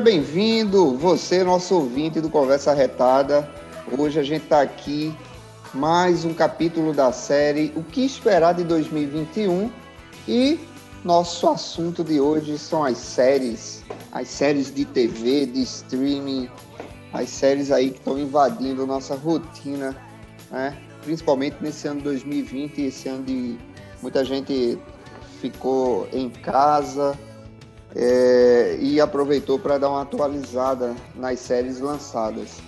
[0.00, 3.46] Seja bem-vindo, você, nosso ouvinte do Conversa Retada.
[3.98, 5.14] Hoje a gente está aqui,
[5.74, 9.70] mais um capítulo da série O que esperar de 2021
[10.26, 10.58] e
[11.04, 16.48] nosso assunto de hoje são as séries, as séries de TV, de streaming,
[17.12, 19.94] as séries aí que estão invadindo nossa rotina,
[20.50, 20.78] né?
[21.02, 23.58] principalmente nesse ano 2020, esse ano de
[24.00, 24.78] muita gente
[25.42, 27.18] ficou em casa,
[27.94, 32.58] é, e aproveitou para dar uma atualizada nas séries lançadas.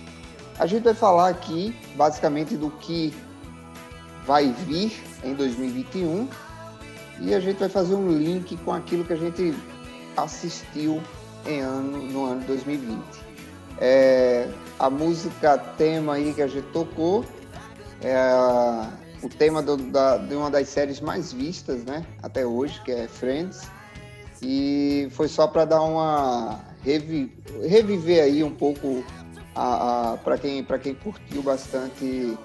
[0.59, 3.13] A gente vai falar aqui basicamente do que
[4.25, 6.27] vai vir em 2021
[7.19, 9.53] e a gente vai fazer um link com aquilo que a gente
[10.15, 11.01] assistiu
[11.45, 13.01] em ano, no ano 2020.
[13.79, 14.47] É,
[14.79, 17.25] a música tema aí que a gente tocou
[18.01, 18.31] é
[19.23, 23.07] o tema do, da, de uma das séries mais vistas né, até hoje, que é
[23.07, 23.67] Friends
[24.43, 27.31] e foi só para dar uma revi,
[27.67, 29.03] reviver aí um pouco
[29.55, 32.37] a, a para quem quem curtiu bastante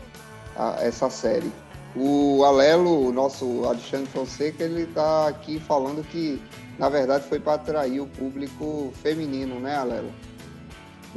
[0.56, 1.50] a, essa série.
[1.96, 6.40] O Alelo, o nosso Alexandre Fonseca, ele está aqui falando que
[6.78, 10.12] na verdade foi para atrair o público feminino, né, Alelo?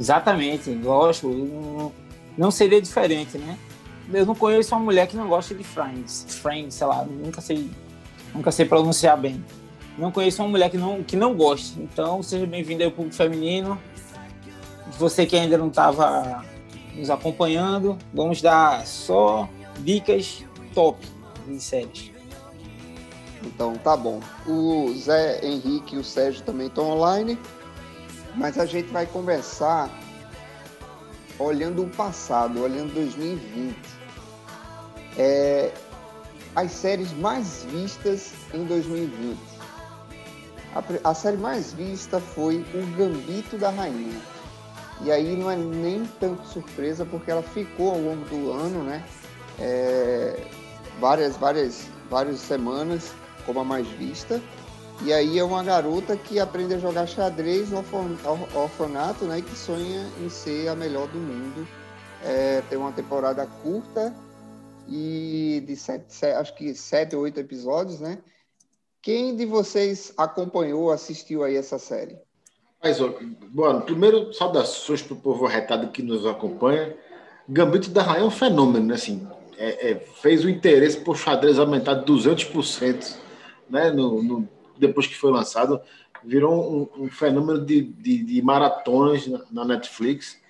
[0.00, 1.92] Exatamente, gosto.
[2.36, 3.56] Não seria diferente, né?
[4.12, 7.70] Eu não conheço uma mulher que não gosta de Friends, Friends, sei lá, nunca sei,
[8.34, 9.44] nunca sei pronunciar bem
[9.98, 11.80] não conheço uma mulher que não, que não goste.
[11.80, 13.78] Então, seja bem-vindo ao público feminino.
[14.98, 16.44] Você que ainda não estava
[16.94, 19.48] nos acompanhando, vamos dar só
[19.80, 21.06] dicas top
[21.46, 22.10] de séries.
[23.42, 24.20] Então, tá bom.
[24.46, 27.38] O Zé Henrique e o Sérgio também estão online,
[28.36, 29.90] mas a gente vai conversar
[31.38, 33.76] olhando o passado, olhando 2020.
[35.18, 35.72] É,
[36.54, 39.51] as séries mais vistas em 2020.
[40.74, 44.20] A, a série mais vista foi O Gambito da Rainha.
[45.02, 49.04] E aí não é nem tanto surpresa, porque ela ficou ao longo do ano, né?
[49.58, 50.46] É,
[51.00, 53.12] várias, várias, várias semanas
[53.44, 54.40] como a mais vista.
[55.04, 57.84] E aí é uma garota que aprende a jogar xadrez no
[58.54, 59.38] orfanato, né?
[59.38, 61.66] E que sonha em ser a melhor do mundo.
[62.22, 64.14] É, tem uma temporada curta
[64.88, 68.18] e de sete, sete, acho que sete ou oito episódios, né?
[69.02, 72.16] Quem de vocês acompanhou, assistiu aí essa série?
[72.80, 72.98] Mas,
[73.50, 76.96] bom, primeiro, saudações para o povo arretado que nos acompanha.
[77.48, 78.94] Gambito da Rainha é um fenômeno, né?
[78.94, 79.26] Assim,
[79.58, 83.16] é, é, fez o interesse por xadrez aumentar 200%,
[83.68, 83.90] né?
[83.90, 84.48] No, no,
[84.78, 85.80] depois que foi lançado,
[86.22, 90.40] virou um, um fenômeno de, de, de na, na, Netflix.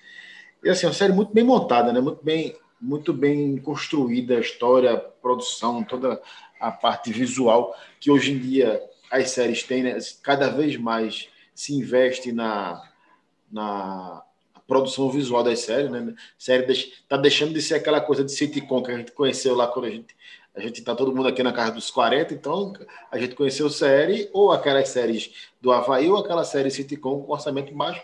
[0.63, 1.99] E assim, uma série muito bem montada, né?
[1.99, 6.21] Muito bem, muito bem construída, a história, a produção, toda
[6.63, 8.81] a parte visual, que hoje em dia
[9.11, 9.97] as séries têm, né?
[10.21, 12.81] cada vez mais se investe na,
[13.51, 14.23] na
[14.65, 16.15] produção visual das séries, né?
[16.37, 19.85] série está deixando de ser aquela coisa de sitcom que a gente conheceu lá quando
[19.85, 20.15] a gente
[20.55, 22.73] a gente está todo mundo aqui na casa dos 40, então
[23.11, 27.73] a gente conheceu série, ou aquelas séries do Havaí, ou aquela série sitcom com orçamento
[27.73, 28.03] baixo.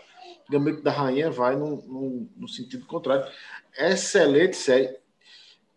[0.50, 3.24] Gambito da Rainha vai no, no, no sentido contrário.
[3.78, 4.96] Excelente série.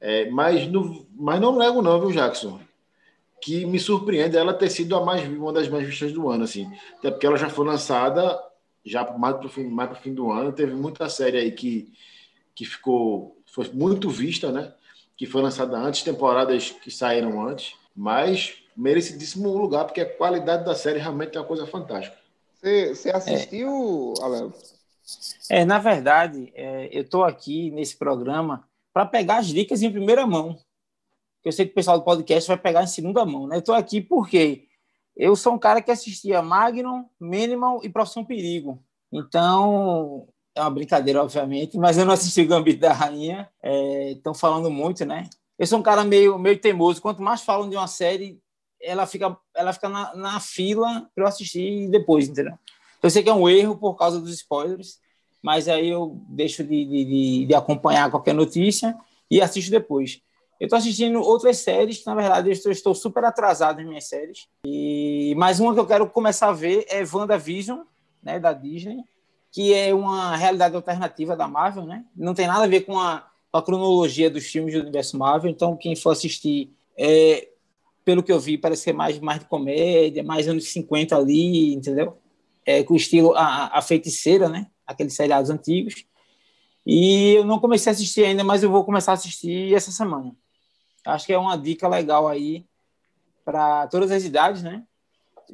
[0.02, 2.60] É, mas, no, mas não nego não, viu, Jackson?
[3.44, 6.72] Que me surpreende ela ter sido a mais uma das mais vistas do ano, assim.
[6.98, 8.42] Até porque ela já foi lançada
[8.86, 10.54] já mais para o fim, mais pro fim do ano.
[10.54, 11.92] Teve muita série aí que,
[12.56, 14.74] que ficou foi muito vista, né?
[15.18, 20.74] Que foi lançada antes, temporadas que saíram antes, mas merecidíssimo lugar, porque a qualidade da
[20.74, 22.18] série realmente é uma coisa fantástica.
[22.56, 24.14] Você, você assistiu,
[25.50, 25.60] é.
[25.60, 28.64] É, na verdade, é, eu estou aqui nesse programa
[28.94, 30.58] para pegar as dicas em primeira mão
[31.44, 33.58] que eu sei que o pessoal do podcast vai pegar em segunda mão, né?
[33.58, 34.66] Eu estou aqui porque
[35.16, 38.82] eu sou um cara que assistia Magnum, Minimal e Profissão Perigo.
[39.12, 43.50] Então, é uma brincadeira, obviamente, mas eu não assisti o Gambito da Rainha.
[44.16, 45.30] Estão é, falando muito, né?
[45.60, 47.02] Eu sou um cara meio, meio teimoso.
[47.02, 48.40] Quanto mais falam de uma série,
[48.82, 52.58] ela fica, ela fica na, na fila para eu assistir depois, entendeu?
[53.02, 54.98] Eu sei que é um erro por causa dos spoilers,
[55.42, 58.98] mas aí eu deixo de, de, de acompanhar qualquer notícia
[59.30, 60.22] e assisto depois.
[60.60, 64.06] Eu estou assistindo outras séries, que na verdade eu estou, estou super atrasado em minhas
[64.06, 64.48] séries.
[64.66, 67.80] E mais uma que eu quero começar a ver é WandaVision,
[68.22, 69.04] né, da Disney,
[69.52, 72.06] que é uma realidade alternativa da Marvel, né?
[72.16, 75.52] Não tem nada a ver com a, com a cronologia dos filmes do universo Marvel.
[75.52, 77.50] Então, quem for assistir, é,
[78.04, 81.74] pelo que eu vi, parece que é mais, mais de comédia, mais anos 50 ali,
[81.74, 82.18] entendeu?
[82.66, 84.68] É, com o estilo a, a feiticeira, né?
[84.88, 86.06] Aqueles seriados antigos.
[86.86, 90.36] E eu não comecei a assistir ainda, mas eu vou começar a assistir essa semana.
[91.06, 92.66] Acho que é uma dica legal aí
[93.44, 94.84] para todas as idades, né?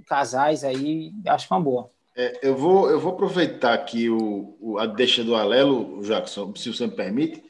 [0.08, 1.92] Casais aí, acho que é uma boa.
[2.16, 6.72] É, eu, vou, eu vou aproveitar aqui o, o, a deixa do Alelo, Jackson, se
[6.72, 7.44] você me permite.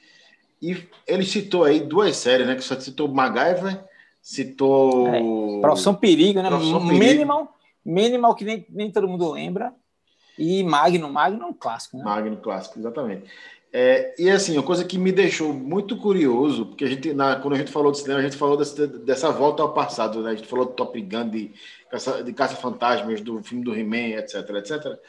[0.61, 2.55] E ele citou aí duas séries, né?
[2.55, 3.83] Que só citou MacGyver,
[4.21, 5.07] citou.
[5.07, 6.49] É, Profissão Perigo, né?
[6.49, 7.03] Profissão Perigo.
[7.03, 7.55] Minimal,
[7.85, 9.73] Minimal, que nem, nem todo mundo lembra.
[10.37, 12.03] E Magno, Magno é um clássico, né?
[12.03, 13.29] Magno clássico, exatamente.
[13.71, 17.53] É, e assim, uma coisa que me deixou muito curioso, porque a gente, na, quando
[17.53, 20.31] a gente falou de cinema, a gente falou dessa, dessa volta ao passado, né?
[20.31, 21.51] A gente falou do Top Gun, de
[21.89, 24.99] Caça, de Caça Fantasmas, do filme do He-Man, etc, etc.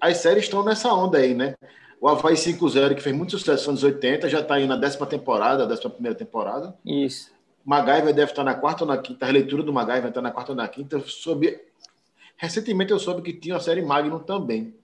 [0.00, 1.54] As séries estão nessa onda aí, né?
[2.00, 5.06] O Havaí 5.0, que fez muito sucesso nos anos 80, já está aí na décima
[5.06, 6.74] temporada, décima primeira temporada.
[6.84, 7.30] Isso.
[7.64, 10.50] MacGyver deve estar na quarta ou na quinta, a releitura do MacGyver está na quarta
[10.50, 10.98] ou na quinta.
[11.06, 11.60] Soube...
[12.36, 14.74] Recentemente eu soube que tinha a série Magnum também.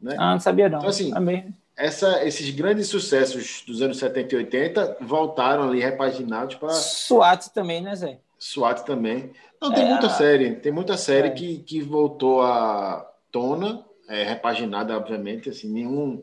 [0.00, 0.16] Né?
[0.18, 0.78] Ah, não sabia não.
[0.78, 6.56] Então, assim, Amém essa, esses grandes sucessos dos anos 70 e 80 voltaram ali repaginados
[6.56, 6.70] para.
[6.70, 8.18] SWAT também, né, Zé?
[8.36, 9.32] SWAT também.
[9.62, 10.56] Não, tem é, muita série.
[10.56, 11.30] Tem muita série é.
[11.30, 15.48] que, que voltou à tona, é, repaginada, obviamente.
[15.48, 16.22] Assim, nenhum.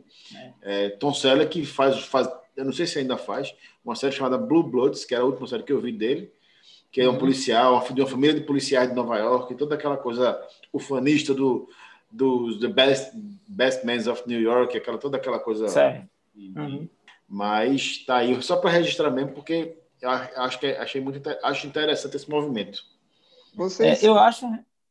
[0.62, 0.86] É.
[0.86, 2.30] é Tom Selleck que faz, faz.
[2.56, 5.48] Eu não sei se ainda faz, uma série chamada Blue Bloods, que era a última
[5.48, 6.32] série que eu vi dele,
[6.92, 7.18] que é um uhum.
[7.18, 10.38] policial, de uma família de policiais de Nova York, e toda aquela coisa
[10.74, 11.70] ufanista do
[12.12, 13.12] dos The Best,
[13.48, 15.68] Best Men of New York, aquela, toda aquela coisa.
[15.68, 16.08] Certo.
[16.36, 16.88] Uhum.
[17.28, 22.16] Mas tá aí, só para registrar mesmo, porque eu acho que achei muito acho interessante
[22.16, 22.84] esse movimento.
[23.56, 24.04] Vocês...
[24.04, 24.46] É, eu acho.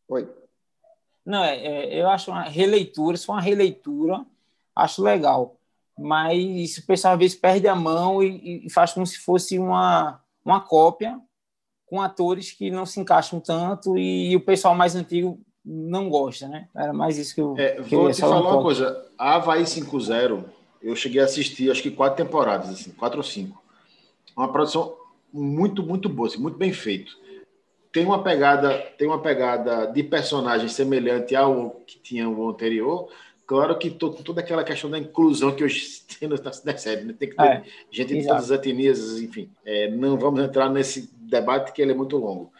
[0.09, 0.29] Oi.
[1.25, 4.25] Não, é, é, eu acho uma releitura, se for uma releitura,
[4.75, 5.57] acho legal.
[5.97, 10.21] Mas o pessoal às vezes perde a mão e, e faz como se fosse uma,
[10.45, 11.19] uma cópia
[11.87, 16.47] com atores que não se encaixam tanto e, e o pessoal mais antigo não gosta,
[16.47, 16.69] né?
[16.75, 17.55] Era mais isso que eu.
[17.57, 19.07] É, vou te falar uma coisa.
[19.17, 20.45] A Havaí 5.0,
[20.83, 23.63] eu cheguei a assistir acho que quatro temporadas, assim, quatro ou cinco.
[24.37, 24.95] Uma produção
[25.33, 27.17] muito, muito boa, assim, muito bem feito.
[27.91, 33.09] Tem uma pegada, tem uma pegada de personagem semelhante ao que tinha o anterior.
[33.47, 37.15] Claro que tô, toda aquela questão da inclusão que hoje tem na série, né?
[37.19, 39.51] tem que ter é, gente de todas as etnias, enfim.
[39.65, 42.53] É, não vamos entrar nesse debate que ele é muito longo.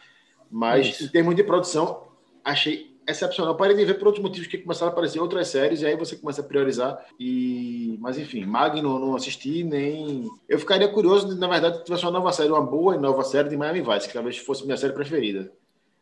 [0.49, 1.05] Mas, Isso.
[1.05, 2.03] em termos de produção,
[2.43, 3.55] achei excepcional.
[3.55, 6.15] Parei de ver por outros motivos que começaram a aparecer outras séries, e aí você
[6.15, 7.05] começa a priorizar.
[7.19, 7.97] E...
[7.99, 10.29] Mas enfim, Magno não assisti, nem.
[10.47, 13.49] Eu ficaria curioso, na verdade, se tivesse uma nova série, uma boa e nova série
[13.49, 15.51] de Miami Vice, que talvez fosse minha série preferida.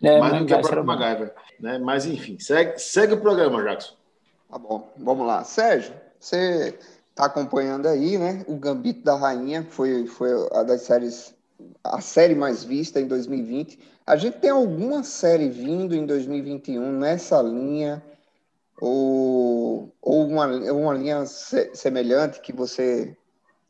[0.02, 1.34] É, mais do que a própria MacGyver.
[1.60, 1.80] Né?
[1.80, 3.94] Mas enfim, segue, segue o programa, Jackson.
[4.50, 5.44] Tá bom, vamos lá.
[5.44, 6.78] Sérgio, você
[7.10, 8.44] está acompanhando aí, né?
[8.48, 11.34] O Gambito da Rainha, que foi, foi a das séries,
[11.84, 17.42] a série mais vista em 2020 a gente tem alguma série vindo em 2021 nessa
[17.42, 18.04] linha
[18.80, 23.16] ou, ou uma, uma linha se, semelhante que você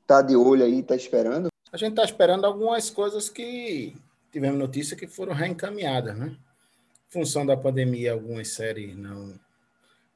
[0.01, 1.49] está de olho aí, está esperando?
[1.71, 3.95] A gente está esperando algumas coisas que
[4.31, 6.27] tivemos notícia que foram reencaminhadas, né?
[6.27, 9.39] Em função da pandemia, algumas séries não,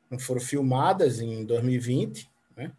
[0.10, 2.72] não foram filmadas em 2020, né?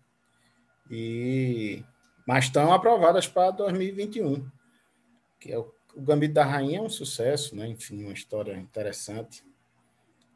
[0.90, 1.84] E,
[2.26, 4.44] mas estão aprovadas para 2021,
[5.38, 7.66] que é o o Gambito da Rainha é um sucesso, né?
[7.66, 9.44] Enfim, uma história interessante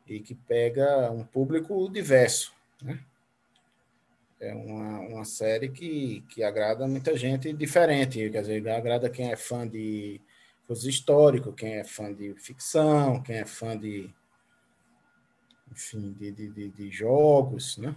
[0.08, 2.52] e que pega um público diverso,
[2.82, 2.98] né?
[4.40, 9.36] É uma, uma série que, que agrada muita gente diferente, quer dizer, agrada quem é
[9.36, 10.20] fã de
[10.66, 14.12] coisas históricas, quem é fã de ficção, quem é fã de,
[15.70, 17.94] enfim, de, de, de jogos, né?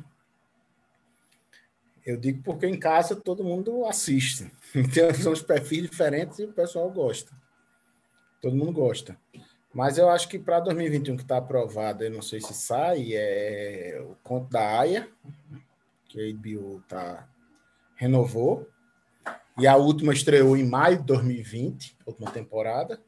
[2.05, 4.51] Eu digo porque em casa todo mundo assiste.
[4.75, 7.33] Então, são os perfis diferentes e o pessoal gosta
[8.45, 9.17] todo mundo gosta.
[9.73, 13.99] Mas eu acho que para 2021 que está aprovado, eu não sei se sai, é
[14.07, 15.09] o Conto da Aya,
[16.07, 17.27] que a HBO tá,
[17.95, 18.69] renovou.
[19.57, 23.01] E a última estreou em maio de 2020, última temporada.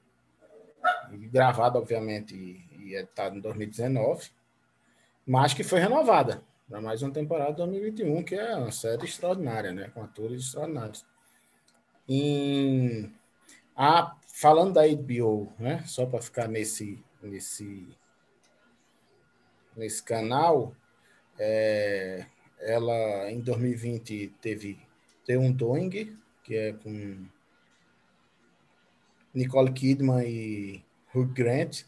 [1.32, 4.32] Gravada, obviamente, e está em 2019.
[5.24, 9.72] Mas que foi renovada para mais uma temporada de 2021, que é uma série extraordinária,
[9.72, 9.91] né?
[9.94, 11.06] Com atores extraordinários.
[12.10, 13.13] Em...
[13.75, 15.84] A falando da HBO, né?
[15.88, 17.88] Só para ficar nesse nesse
[19.75, 20.75] nesse canal,
[21.39, 22.25] é,
[22.60, 24.79] ela em 2020 teve
[25.25, 27.25] The Undoing, que é com
[29.34, 31.84] Nicole Kidman e Hugh Grant,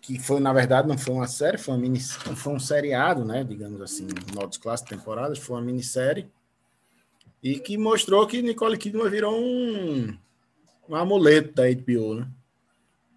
[0.00, 3.44] que foi na verdade não foi uma série, foi uma mini, foi um seriado, né?
[3.44, 6.30] Digamos assim, modos clássicos temporadas, foi uma minissérie
[7.42, 10.16] e que mostrou que Nicole Kidman virou um
[10.88, 12.28] um amuleto da HBO, né?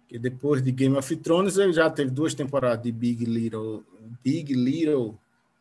[0.08, 3.84] Que depois de Game of Thrones ele já teve duas temporadas de Big Little
[4.22, 5.16] Big Little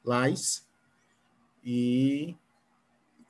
[0.05, 0.65] Lies
[1.63, 2.35] e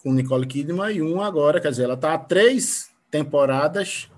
[0.01, 4.09] com Nicole Kidman e um agora, quer dizer, ela está há três temporadas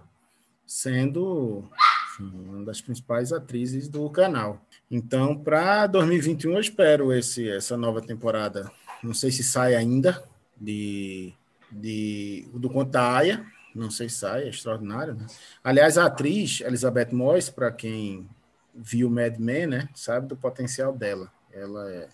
[0.67, 1.69] sendo
[2.19, 4.61] uma das principais atrizes do canal.
[4.89, 8.71] Então, para 2021, eu espero esse, essa nova temporada.
[9.01, 10.23] Não sei se sai ainda
[10.59, 11.33] de,
[11.71, 13.45] de do conto da Aya.
[13.73, 15.15] Não sei se sai, é extraordinário.
[15.15, 15.25] Né?
[15.63, 18.29] Aliás, a atriz Elizabeth Moss, para quem
[18.73, 21.31] viu Mad Men, né, sabe do potencial dela.
[21.53, 22.07] Ela é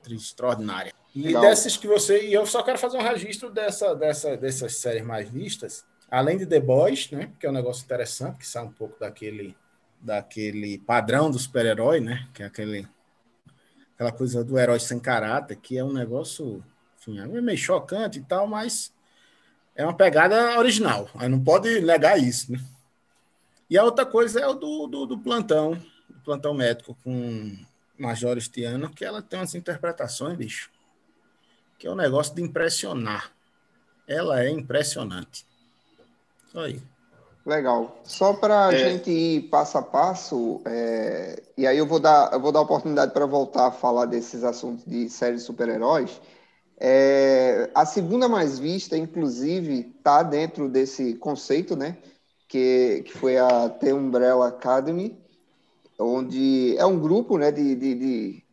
[0.00, 0.92] atriz extraordinária.
[1.14, 1.42] E Legal.
[1.42, 2.26] dessas que você.
[2.26, 5.84] E eu só quero fazer um registro dessa, dessa, dessas séries mais vistas.
[6.10, 7.32] Além de The Boys, né?
[7.38, 9.56] Que é um negócio interessante, que sai um pouco daquele,
[10.00, 12.28] daquele padrão do super-herói, né?
[12.34, 12.86] Que é aquele,
[13.94, 16.64] aquela coisa do herói sem caráter, que é um negócio,
[16.98, 18.92] enfim, é meio chocante e tal, mas
[19.74, 21.08] é uma pegada original.
[21.14, 22.60] Aí não pode negar isso, né?
[23.68, 25.72] E a outra coisa é o do, do, do plantão,
[26.08, 27.56] do plantão médico com
[27.98, 30.74] Major Estiano, que ela tem umas interpretações, bicho
[31.84, 33.30] que é um negócio de impressionar.
[34.08, 35.46] Ela é impressionante.
[36.50, 36.80] Só aí.
[37.44, 38.00] Legal.
[38.04, 38.78] Só para a é.
[38.78, 41.42] gente ir passo a passo, é...
[41.58, 44.44] e aí eu vou dar, eu vou dar a oportunidade para voltar a falar desses
[44.44, 46.22] assuntos de séries super-heróis.
[46.78, 47.70] É...
[47.74, 51.98] A segunda mais vista, inclusive, está dentro desse conceito, né?
[52.48, 55.18] Que, que foi a The Umbrella Academy,
[55.98, 58.44] onde é um grupo né, de, de, de,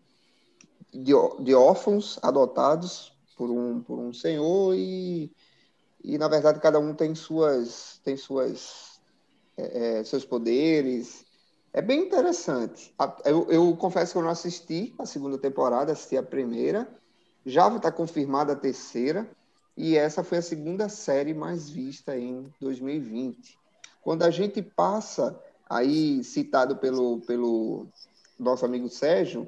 [0.93, 5.31] de, de órfãos adotados por um, por um senhor e,
[6.03, 9.01] e na verdade cada um tem suas tem suas
[9.57, 11.25] é, é, seus poderes
[11.73, 12.93] é bem interessante
[13.25, 16.87] eu, eu confesso que eu não assisti a segunda temporada assisti a primeira
[17.45, 19.29] já está confirmada a terceira
[19.75, 23.57] e essa foi a segunda série mais vista em 2020
[24.01, 27.87] quando a gente passa aí citado pelo pelo
[28.39, 29.47] nosso amigo Sérgio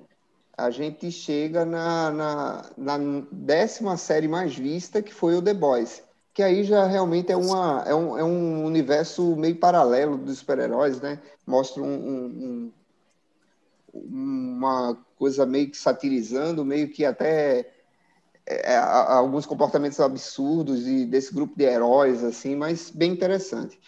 [0.58, 2.98] a gente chega na, na, na,
[3.32, 6.04] décima série mais vista, que foi o The Boys.
[6.34, 11.00] Que aí já realmente é, uma, é, um, é um universo meio paralelo dos super-heróis,
[11.02, 11.20] né?
[11.46, 12.72] Mostra um, um,
[13.94, 17.73] uma coisa meio que satirizando, meio que até
[18.64, 23.80] é, alguns comportamentos absurdos e desse grupo de heróis, assim, mas bem interessante.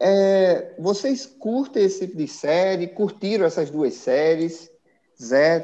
[0.00, 2.88] É, vocês curtem esse tipo de série?
[2.88, 4.70] Curtiram essas duas séries?
[5.22, 5.62] Zé,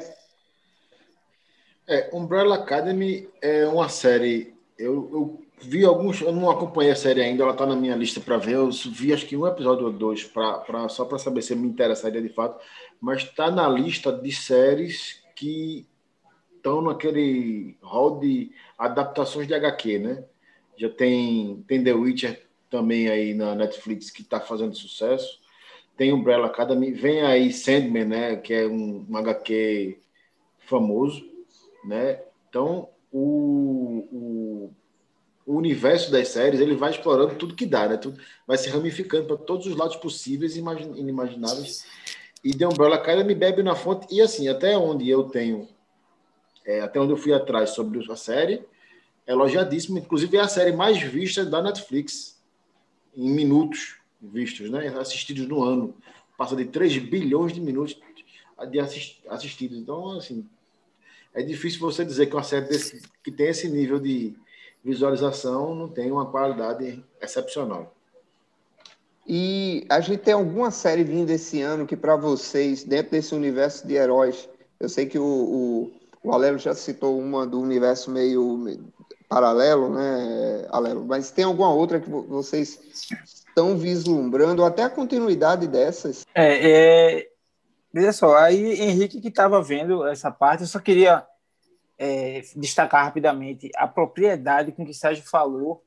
[1.87, 4.53] é, Umbrella Academy é uma série.
[4.77, 6.19] Eu, eu, vi alguns.
[6.19, 8.55] Eu não acompanhei a série ainda, ela está na minha lista para ver.
[8.55, 11.67] Eu vi acho que um episódio ou dois, pra, pra só para saber se me
[11.67, 12.61] interessaria de fato.
[12.99, 15.87] Mas está na lista de séries que
[16.67, 20.23] estão naquele hall de adaptações de HQ, né?
[20.75, 25.39] Já tem, tem The Witcher também aí na Netflix que está fazendo sucesso.
[25.95, 28.35] Tem Umbrella Academy, vem aí Sandman, né?
[28.35, 29.99] Que é um, um HQ
[30.59, 31.25] famoso
[31.85, 32.21] né?
[32.49, 34.73] Então, o, o,
[35.45, 37.97] o, universo das séries ele vai explorando tudo que dá, né?
[37.97, 41.85] Tudo, vai se ramificando para todos os lados possíveis e inimagináveis.
[42.43, 44.13] E The Umbrella Academy bebe na fonte.
[44.13, 45.67] E assim, até onde eu tenho,
[46.67, 48.61] é, até onde eu fui atrás sobre a série,
[49.25, 49.97] elogiadíssimo.
[49.97, 52.37] Inclusive, é a série mais vista da Netflix,
[53.15, 54.87] em minutos vistos, né?
[54.99, 55.95] Assistidos no ano.
[56.37, 57.97] Passa de 3 bilhões de minutos
[58.69, 59.77] de assistidos.
[59.77, 60.45] Então, assim,
[61.33, 64.35] é difícil você dizer que uma série desse, que tem esse nível de
[64.83, 67.95] visualização não tem uma qualidade excepcional.
[69.25, 73.85] E a gente tem alguma série vindo esse ano que, para vocês, dentro desse universo
[73.87, 75.91] de heróis, eu sei que o, o,
[76.27, 78.91] o Alelo já citou uma do universo meio,
[79.29, 81.05] paralelo, né, Alelo?
[81.05, 82.79] Mas tem alguma outra que vocês
[83.25, 86.25] estão vislumbrando, até a continuidade dessas?
[86.35, 87.27] É, é
[87.93, 91.25] Veja só, aí Henrique que estava vendo essa parte, eu só queria
[91.97, 95.83] é, destacar rapidamente a propriedade com que Sérgio falou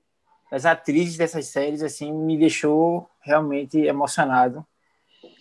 [0.51, 4.67] das atrizes dessas séries, assim, me deixou realmente emocionado.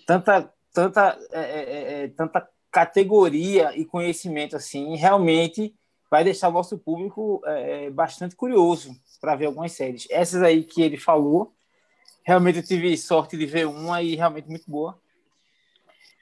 [0.05, 5.73] Tanta, tanta, é, é, é tanta categoria e conhecimento, assim, realmente
[6.09, 10.07] vai deixar o nosso público é, bastante curioso para ver algumas séries.
[10.09, 11.53] Essas aí que ele falou,
[12.23, 14.99] realmente eu tive sorte de ver uma e realmente muito boa.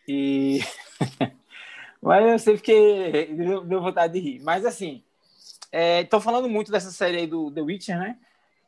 [0.07, 0.59] E.
[2.01, 3.25] Mas eu sei porque
[3.65, 4.39] deu, vontade de rir.
[4.43, 5.03] Mas assim,
[6.01, 8.17] estou é, falando muito dessa série aí do The Witcher, né?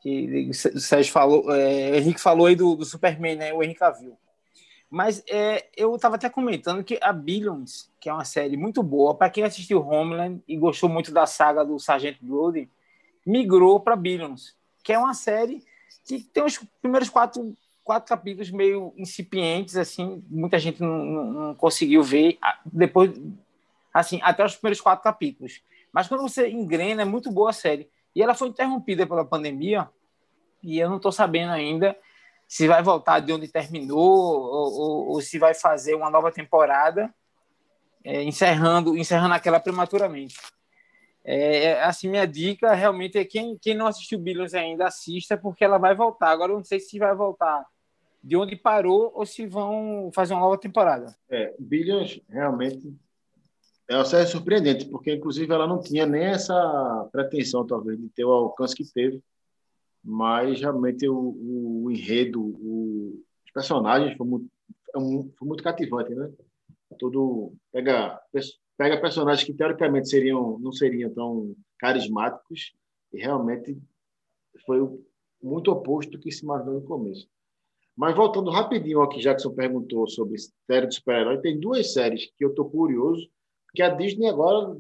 [0.02, 3.54] Que o Sérgio falou, é, o Henrique falou aí do, do Superman, né?
[3.54, 4.18] O Henrique viu.
[4.90, 9.14] Mas é, eu estava até comentando que a Billions, que é uma série muito boa,
[9.14, 12.70] para quem assistiu Homeland e gostou muito da saga do Sargento Brody,
[13.26, 15.64] migrou para Billions, que é uma série
[16.06, 17.56] que tem os primeiros quatro
[17.90, 23.20] quatro capítulos meio incipientes, assim, muita gente não, não, não, conseguiu ver depois,
[23.92, 25.64] assim, até os primeiros quatro capítulos.
[25.92, 27.90] Mas quando você engrena, é muito boa a série.
[28.16, 29.90] E ela foi interrompida pela pandemia,
[30.62, 31.98] e eu não estou sabendo ainda
[32.50, 37.14] se vai voltar de onde terminou ou, ou, ou, se vai fazer uma nova temporada.
[38.04, 40.36] é, encerrando, encerrando aquela prematuramente.
[41.24, 45.64] É, é, assim, minha dica realmente é quem, quem não assistiu Billions ainda, assista, porque
[45.64, 46.32] ela vai voltar.
[46.32, 47.64] Agora, eu não sei se vai voltar
[48.24, 51.16] de onde parou ou se vão fazer uma nova temporada.
[51.30, 52.92] É, Billions realmente
[53.88, 58.26] é uma série surpreendente, porque inclusive ela não tinha nem essa pretensão, talvez, de ter
[58.26, 59.22] o alcance que teve,
[60.04, 64.50] mas realmente o, o, enredo, o, os personagens foi muito,
[64.94, 66.32] foi muito cativante, né?
[66.98, 68.20] Tudo pega
[68.78, 72.74] pega personagens que teoricamente seriam não seriam tão carismáticos
[73.14, 73.78] e realmente
[74.66, 74.80] foi
[75.42, 77.28] muito oposto do que se imaginou no começo.
[77.96, 82.46] Mas voltando rapidinho ao que Jackson perguntou sobre série de super-herói, tem duas séries que
[82.46, 83.30] eu estou curioso,
[83.76, 84.78] que a Disney agora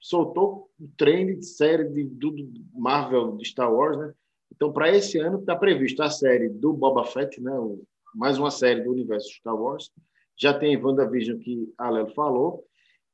[0.00, 2.34] soltou o trem de série de, do
[2.72, 4.14] Marvel, de Star Wars, né?
[4.54, 7.52] Então, para esse ano, está previsto a série do Boba Fett, né?
[8.14, 9.90] Mais uma série do universo Star Wars.
[10.36, 12.64] Já tem WandaVision, que a Lelo falou.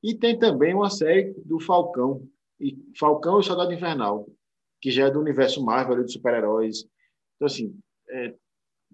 [0.03, 2.27] E tem também uma série do Falcão,
[2.59, 4.29] e Falcão e o Soldado Invernal,
[4.81, 6.87] que já é do universo Marvel, de super-heróis.
[7.37, 7.75] Então, assim,
[8.11, 8.35] é,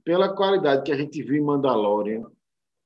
[0.05, 2.31] pela qualidade que a gente viu em Mandalorian,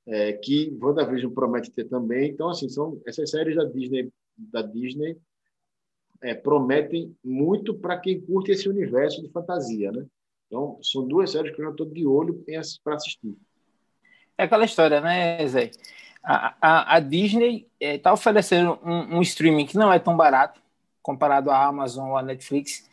[0.06, 2.30] é, que WandaVision promete ter também.
[2.30, 5.18] Então, assim, são essas séries da Disney, da Disney
[6.22, 10.06] é, prometem muito para quem curte esse universo de fantasia, né?
[10.46, 12.44] Então, são duas séries que eu estou de olho
[12.82, 13.36] para assistir.
[14.36, 15.70] É aquela história, né, Zé?
[16.22, 20.60] A, a, a Disney está é, oferecendo um, um, streaming que não é tão barato
[21.02, 22.88] comparado à Amazon ou à Netflix,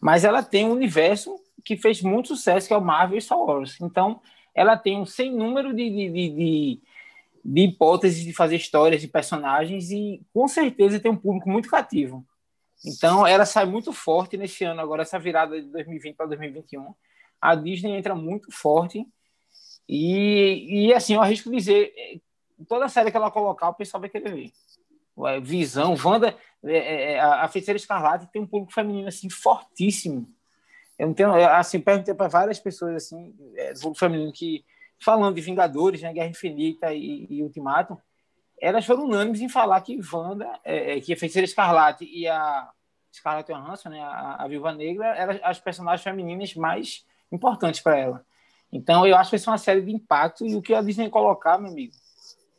[0.00, 3.38] mas ela tem um universo que fez muito sucesso, que é o Marvel e Star
[3.38, 3.76] Wars.
[3.80, 4.20] Então,
[4.54, 6.80] ela tem um sem número de, de, de, de,
[7.44, 12.24] de hipóteses de fazer histórias de personagens e, com certeza, tem um público muito cativo.
[12.84, 16.94] Então, ela sai muito forte nesse ano, agora, essa virada de 2020 para 2021.
[17.40, 19.06] A Disney entra muito forte.
[19.88, 21.92] E, e assim, eu arrisco dizer,
[22.68, 24.52] toda série que ela colocar, o pessoal vai querer ver.
[25.42, 30.28] Visão, Wanda, é, é, a Feiticeira Escarlate tem um público feminino assim fortíssimo.
[30.98, 34.64] Eu não tenho, assim, perguntei para várias pessoas assim, é, do feminino que
[35.02, 37.98] falando de Vingadores, né, Guerra Infinita e, e Ultimato,
[38.60, 42.68] elas foram unânimes em falar que Wanda, é, é que a Feiticeira Escarlate e a
[43.12, 48.24] Scarlett Johansson, né, a, a Viúva Negra, eram as personagens femininas mais importantes para ela.
[48.72, 51.10] Então, eu acho que vai ser uma série de impacto e o que a Disney
[51.10, 51.92] colocar, meu amigo,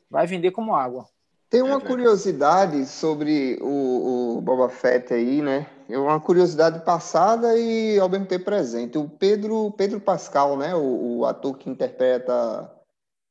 [0.09, 1.07] vai vender como água.
[1.49, 5.67] Tem uma curiosidade sobre o, o Boba Fett aí, né?
[5.89, 8.97] É uma curiosidade passada e ao mesmo tempo presente.
[8.97, 10.73] O Pedro, Pedro Pascal, né?
[10.73, 12.71] O, o ator que interpreta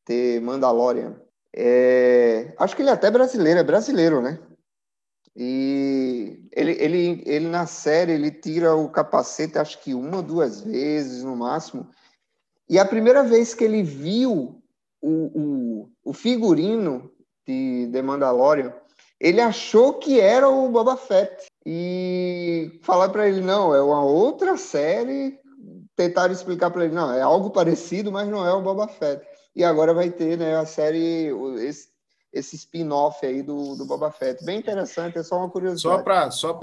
[0.05, 1.17] The Mandalorian.
[1.55, 4.39] É, acho que ele é até brasileiro, é brasileiro, né?
[5.37, 11.23] E ele, ele, ele na série ele tira o capacete acho que uma duas vezes
[11.23, 11.89] no máximo.
[12.69, 14.63] E a primeira vez que ele viu
[15.01, 17.11] o, o, o figurino
[17.47, 18.73] de The Mandalorian,
[19.19, 21.47] ele achou que era o Boba Fett.
[21.67, 25.39] E falar para ele, não, é uma outra série.
[25.95, 29.27] Tentaram explicar para ele, não, é algo parecido, mas não é o Boba Fett.
[29.55, 31.29] E agora vai ter né, a série,
[31.61, 31.89] esse,
[32.33, 34.45] esse spin-off aí do, do Boba Fett.
[34.45, 35.97] Bem interessante, é só uma curiosidade.
[35.97, 36.55] Só para só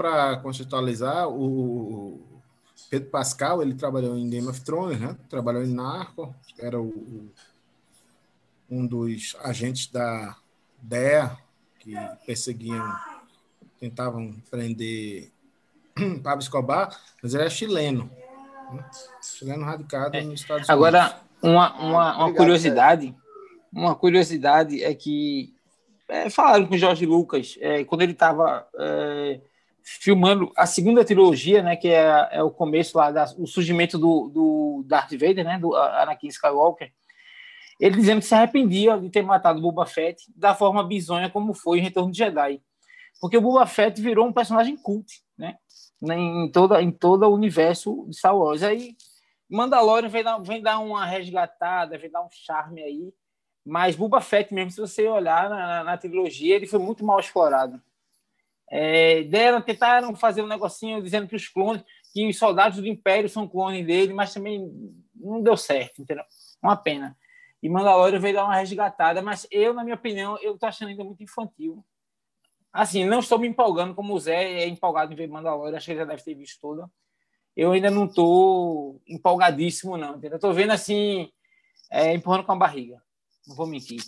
[0.42, 2.20] contextualizar, o
[2.88, 5.16] Pedro Pascal, ele trabalhou em Game of Thrones, né?
[5.28, 7.30] trabalhou em Narco, era o, o
[8.70, 10.36] um dos agentes da
[10.80, 11.36] DEA,
[11.78, 11.94] que
[12.26, 12.84] perseguiam,
[13.80, 15.30] tentavam prender
[16.22, 18.10] Pablo Escobar, mas ele é chileno.
[18.72, 18.90] Né?
[19.22, 20.22] Chileno radicado é.
[20.22, 21.14] nos Estados Agora, Unidos.
[21.14, 23.14] Agora, uma, uma, uma curiosidade,
[23.72, 25.54] uma curiosidade é que
[26.08, 29.40] é, falaram com o Jorge Lucas, é, quando ele estava é,
[29.82, 34.28] filmando a segunda trilogia, né, que é, é o começo lá, da, o surgimento do,
[34.28, 36.92] do Darth Vader, né, do Anakin Skywalker,
[37.80, 41.78] ele dizendo que se arrependia de ter matado Boba Fett da forma bizonha como foi
[41.78, 42.60] em Retorno de Jedi.
[43.20, 45.56] Porque o Boba Fett virou um personagem cult, né?
[46.02, 48.62] Em, toda, em todo o universo de Star Wars.
[48.62, 48.96] Aí
[49.48, 53.12] Mandalorian vem dar, vem dar uma resgatada, vem dar um charme aí.
[53.64, 57.20] Mas Boba Fett mesmo, se você olhar na, na, na trilogia, ele foi muito mal
[57.20, 57.82] explorado.
[58.70, 61.82] É, deram, tentaram fazer um negocinho dizendo que os clones,
[62.12, 64.70] que os soldados do Império são clones dele, mas também
[65.14, 66.24] não deu certo, entendeu?
[66.62, 67.16] Uma pena.
[67.62, 71.02] E Mandalorian veio dar uma resgatada, mas eu, na minha opinião, eu tô achando ainda
[71.02, 71.84] muito infantil.
[72.72, 75.92] Assim, não estou me empolgando como o Zé é empolgado em ver Mandalorian, acho que
[75.92, 76.88] ele já deve ter visto toda.
[77.58, 80.16] Eu ainda não estou empolgadíssimo, não.
[80.16, 80.36] Entendeu?
[80.36, 81.28] Estou vendo assim,
[81.90, 83.02] é, empurrando com a barriga.
[83.48, 84.00] Não vou mentir.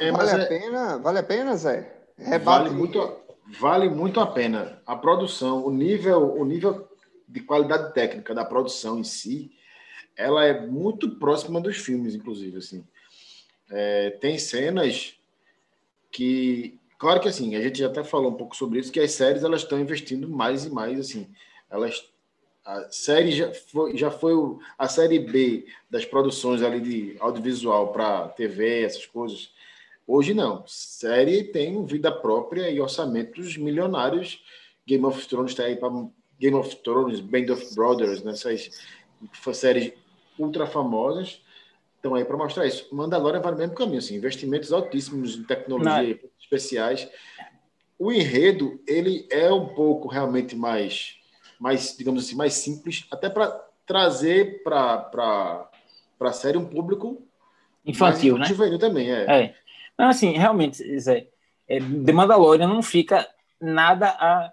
[0.00, 0.46] É, vale a é...
[0.46, 2.00] pena, vale a pena, Zé?
[2.42, 3.20] Vale muito,
[3.60, 4.80] vale muito a pena.
[4.86, 6.88] A produção, o nível, o nível
[7.28, 9.52] de qualidade técnica da produção em si,
[10.16, 12.82] ela é muito próxima dos filmes, inclusive, assim.
[13.70, 15.14] É, tem cenas
[16.10, 19.10] que Claro que assim, a gente já até falou um pouco sobre isso, que as
[19.10, 21.28] séries elas estão investindo mais e mais, assim,
[21.68, 22.02] elas
[22.64, 27.92] a série já foi, já foi o, a série B das produções ali de audiovisual
[27.92, 29.50] para TV, essas coisas.
[30.06, 30.64] Hoje não.
[30.66, 34.42] Série tem vida própria e orçamentos milionários.
[34.86, 35.90] Game of Thrones está aí para
[36.38, 38.70] Game of Thrones, Band of Brothers, nessas
[39.20, 39.92] né, séries
[40.38, 41.40] ultra famosas
[42.04, 42.86] estão aí para mostrar isso.
[42.94, 46.30] Mandalorian vai no mesmo caminho, assim, investimentos altíssimos em tecnologia não.
[46.38, 47.08] especiais.
[47.98, 51.16] O enredo ele é um pouco realmente mais
[51.64, 53.48] mais, digamos assim, mais simples, até para
[53.86, 55.66] trazer para
[56.20, 57.26] a série um público
[57.86, 58.44] infantil, né?
[58.44, 59.24] Juvenil também, é.
[59.24, 59.54] é.
[59.98, 61.26] Não, assim, realmente, Zé,
[61.66, 63.26] é, The Mandalorian não fica
[63.58, 64.52] nada a,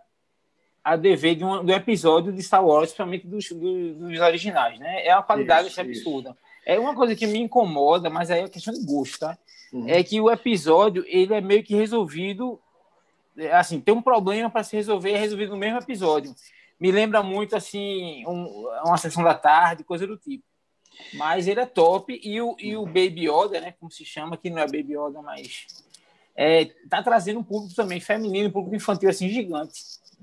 [0.82, 5.06] a dever de um, do episódio de Star Wars, principalmente dos, dos, dos originais, né?
[5.06, 6.30] É uma qualidade isso, absurda.
[6.30, 6.40] Isso.
[6.66, 9.38] É uma coisa que me incomoda, mas aí é questão de gosto, tá?
[9.74, 9.84] Uhum.
[9.86, 12.58] É que o episódio, ele é meio que resolvido,
[13.38, 16.34] é, assim, tem um problema para se resolver, é resolvido no mesmo episódio
[16.82, 20.44] me lembra muito assim um, uma sessão da tarde, coisa do tipo.
[21.14, 24.50] Mas ele é top e o, e o Baby Yoda, né, como se chama, que
[24.50, 25.68] não é Baby Yoda, mas
[26.36, 29.80] é, tá trazendo um público também feminino, um público infantil assim gigante.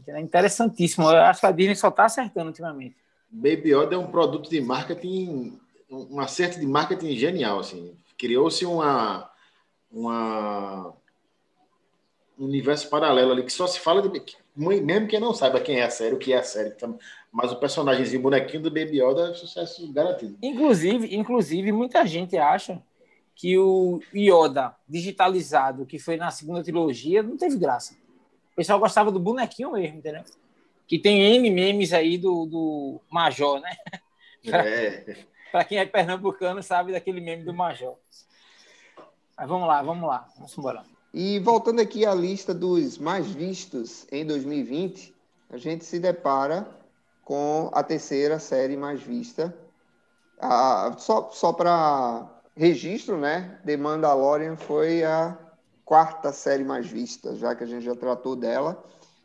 [0.06, 1.08] É interessantíssimo.
[1.08, 2.96] Eu acho que a Disney só está acertando ultimamente.
[3.30, 7.96] Baby Yoda é um produto de marketing, um acerto de marketing genial, assim.
[8.16, 9.30] Criou-se uma
[9.90, 10.92] uma
[12.38, 14.08] um universo paralelo ali que só se fala de
[14.58, 16.74] mesmo quem não saiba quem é a série, o que é a série,
[17.30, 20.36] mas o personagemzinho bonequinho do Baby Yoda é sucesso garantido.
[20.42, 22.82] Inclusive, inclusive, muita gente acha
[23.34, 27.94] que o Yoda digitalizado, que foi na segunda trilogia, não teve graça.
[28.52, 30.24] O pessoal gostava do bonequinho mesmo, entendeu?
[30.88, 33.70] Que tem N memes aí do, do Major, né?
[34.44, 35.16] É.
[35.50, 37.96] Para quem é pernambucano, sabe daquele meme do Major.
[39.36, 40.84] Mas vamos lá, vamos lá, vamos embora.
[41.12, 45.14] E voltando aqui à lista dos mais vistos em 2020,
[45.48, 46.68] a gente se depara
[47.24, 49.56] com a terceira série mais vista.
[50.38, 53.58] Ah, só só para registro, né?
[53.64, 55.38] The Mandalorian foi a
[55.84, 58.84] quarta série mais vista, já que a gente já tratou dela.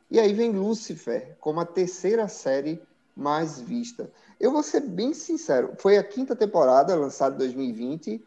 [0.09, 2.81] E aí vem Lucifer como a terceira série
[3.15, 4.09] mais vista.
[4.39, 8.23] Eu vou ser bem sincero, foi a quinta temporada lançada em 2020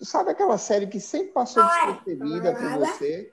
[0.00, 3.32] Sabe aquela série que sempre passou despercebida por você?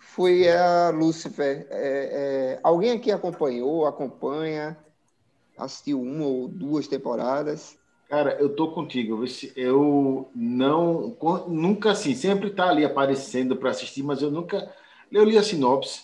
[0.00, 1.66] Foi a Lucifer.
[1.70, 4.76] É, é, alguém aqui acompanhou, acompanha,
[5.56, 7.78] assistiu uma ou duas temporadas?
[8.08, 9.22] Cara, eu tô contigo.
[9.54, 14.72] Eu não, nunca assim, sempre tá ali aparecendo para assistir, mas eu nunca,
[15.12, 16.02] eu li a sinopse,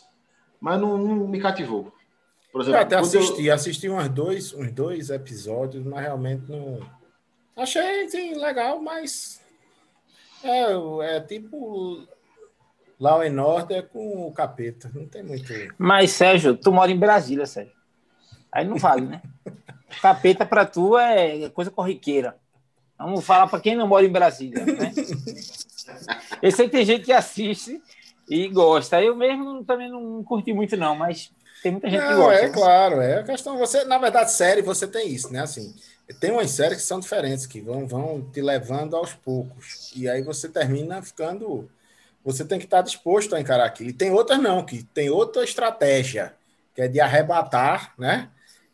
[0.60, 1.92] mas não, não me cativou.
[2.52, 3.54] Por exemplo, eu até assisti, eu...
[3.54, 6.78] assisti uns dois, uns dois episódios, mas realmente não
[7.56, 9.40] achei sim, legal, mas
[10.48, 12.06] é, é tipo
[12.98, 14.90] Law and Order com o capeta.
[14.94, 15.52] Não tem muito.
[15.78, 17.74] Mas, Sérgio, tu mora em Brasília, Sérgio.
[18.50, 19.22] Aí não vale, né?
[20.00, 22.36] capeta para tu é coisa corriqueira.
[22.98, 24.92] Vamos falar para quem não mora em Brasília, né?
[26.40, 27.82] Eu sei que tem gente que assiste
[28.28, 29.02] e gosta.
[29.02, 31.30] Eu mesmo também não curti muito, não, mas
[31.62, 32.44] tem muita gente não, que gosta.
[32.44, 33.58] É claro, é a questão.
[33.58, 35.40] Você, na verdade, série, você tem isso, né?
[35.40, 35.74] Assim,
[36.12, 39.92] tem umas séries que são diferentes, que vão, vão te levando aos poucos.
[39.96, 41.70] E aí você termina ficando.
[42.22, 43.90] Você tem que estar disposto a encarar aquilo.
[43.90, 46.34] E tem outras não, que tem outra estratégia,
[46.74, 48.30] que é de arrebatar, né?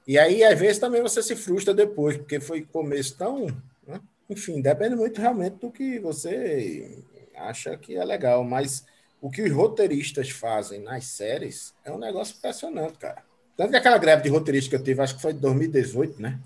[0.07, 3.47] E aí, às vezes, também você se frustra depois, porque foi começo tão.
[3.87, 4.01] Né?
[4.29, 6.99] Enfim, depende muito realmente do que você
[7.37, 8.43] acha que é legal.
[8.43, 8.85] Mas
[9.21, 13.23] o que os roteiristas fazem nas séries é um negócio impressionante, cara.
[13.57, 16.41] Tanto que aquela greve de roteirista que eu tive, acho que foi em 2018, né?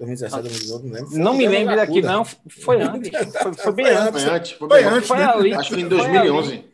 [0.00, 1.18] 2017, 2018, não lembro.
[1.18, 2.24] Não me lembro daqui, não.
[2.24, 3.10] Foi antes.
[3.42, 4.22] Foi, foi bem antes.
[4.22, 4.52] Foi antes.
[4.52, 5.08] Foi, foi antes.
[5.08, 5.54] Foi ali.
[5.54, 6.64] Acho que em 2011.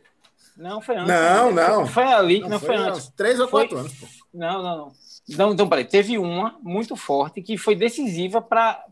[0.57, 1.09] Não, foi antes.
[1.09, 1.87] Não, não.
[1.87, 3.09] Foi ali que não, foi, antes.
[3.17, 4.07] Três ou quatro anos, pô.
[4.33, 4.93] Não, não, não.
[5.29, 8.85] Então, então, peraí, teve uma muito forte que foi decisiva para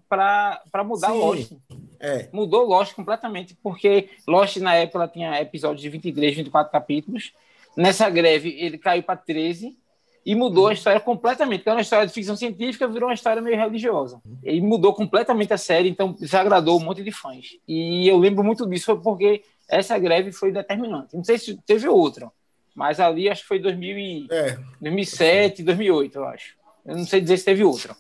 [0.84, 1.52] mudar Sim, Lost.
[2.00, 2.28] É.
[2.32, 7.32] Mudou Lost completamente, porque Lost na época ela tinha episódios de 23, 24 capítulos.
[7.76, 9.78] Nessa greve ele caiu para 13
[10.24, 11.60] e mudou a história completamente.
[11.60, 14.20] Então, uma história de ficção científica virou uma história meio religiosa.
[14.42, 17.58] E mudou completamente a série, então desagradou um monte de fãs.
[17.68, 21.14] E eu lembro muito disso foi porque essa greve foi determinante.
[21.14, 22.30] Não sei se teve outra,
[22.74, 24.26] mas ali acho que foi 2000 e...
[24.30, 24.58] é.
[24.80, 26.56] 2007, 2008, eu acho.
[26.86, 27.94] Eu não sei dizer se teve outra.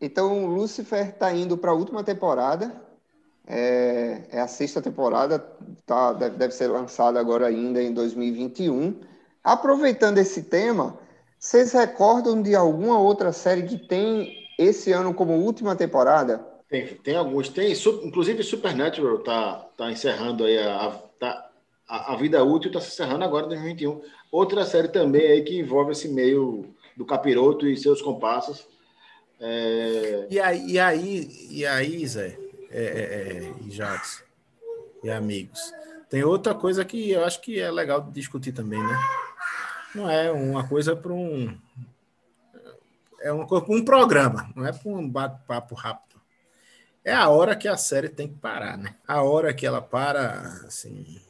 [0.00, 2.82] Então, Lucifer está indo para a última temporada.
[3.46, 5.38] É, é, a sexta temporada,
[5.84, 9.00] tá, deve, deve ser lançada agora ainda em 2021.
[9.44, 10.98] Aproveitando esse tema,
[11.38, 16.38] vocês recordam de alguma outra série que tem esse ano como última temporada?
[16.70, 17.50] Tem, tem alguns.
[17.50, 17.70] Tem,
[18.02, 21.50] inclusive Supernatural tá, tá encerrando aí a, a tá,
[21.86, 24.00] a, a vida útil está se encerrando agora em 2021.
[24.32, 28.66] Outra série também aí que envolve esse meio do capiroto e seus compassos.
[29.38, 30.26] É...
[30.30, 32.38] E aí, e aí, e aí Zé,
[32.70, 34.24] é, é, é, e Jacques,
[35.02, 35.60] e amigos,
[36.08, 38.96] tem outra coisa que eu acho que é legal discutir também, né?
[39.94, 41.56] Não é uma coisa para um.
[43.20, 46.20] É uma coisa para um programa, não é para um bate-papo rápido.
[47.04, 48.96] É a hora que a série tem que parar, né?
[49.06, 51.20] A hora que ela para, assim,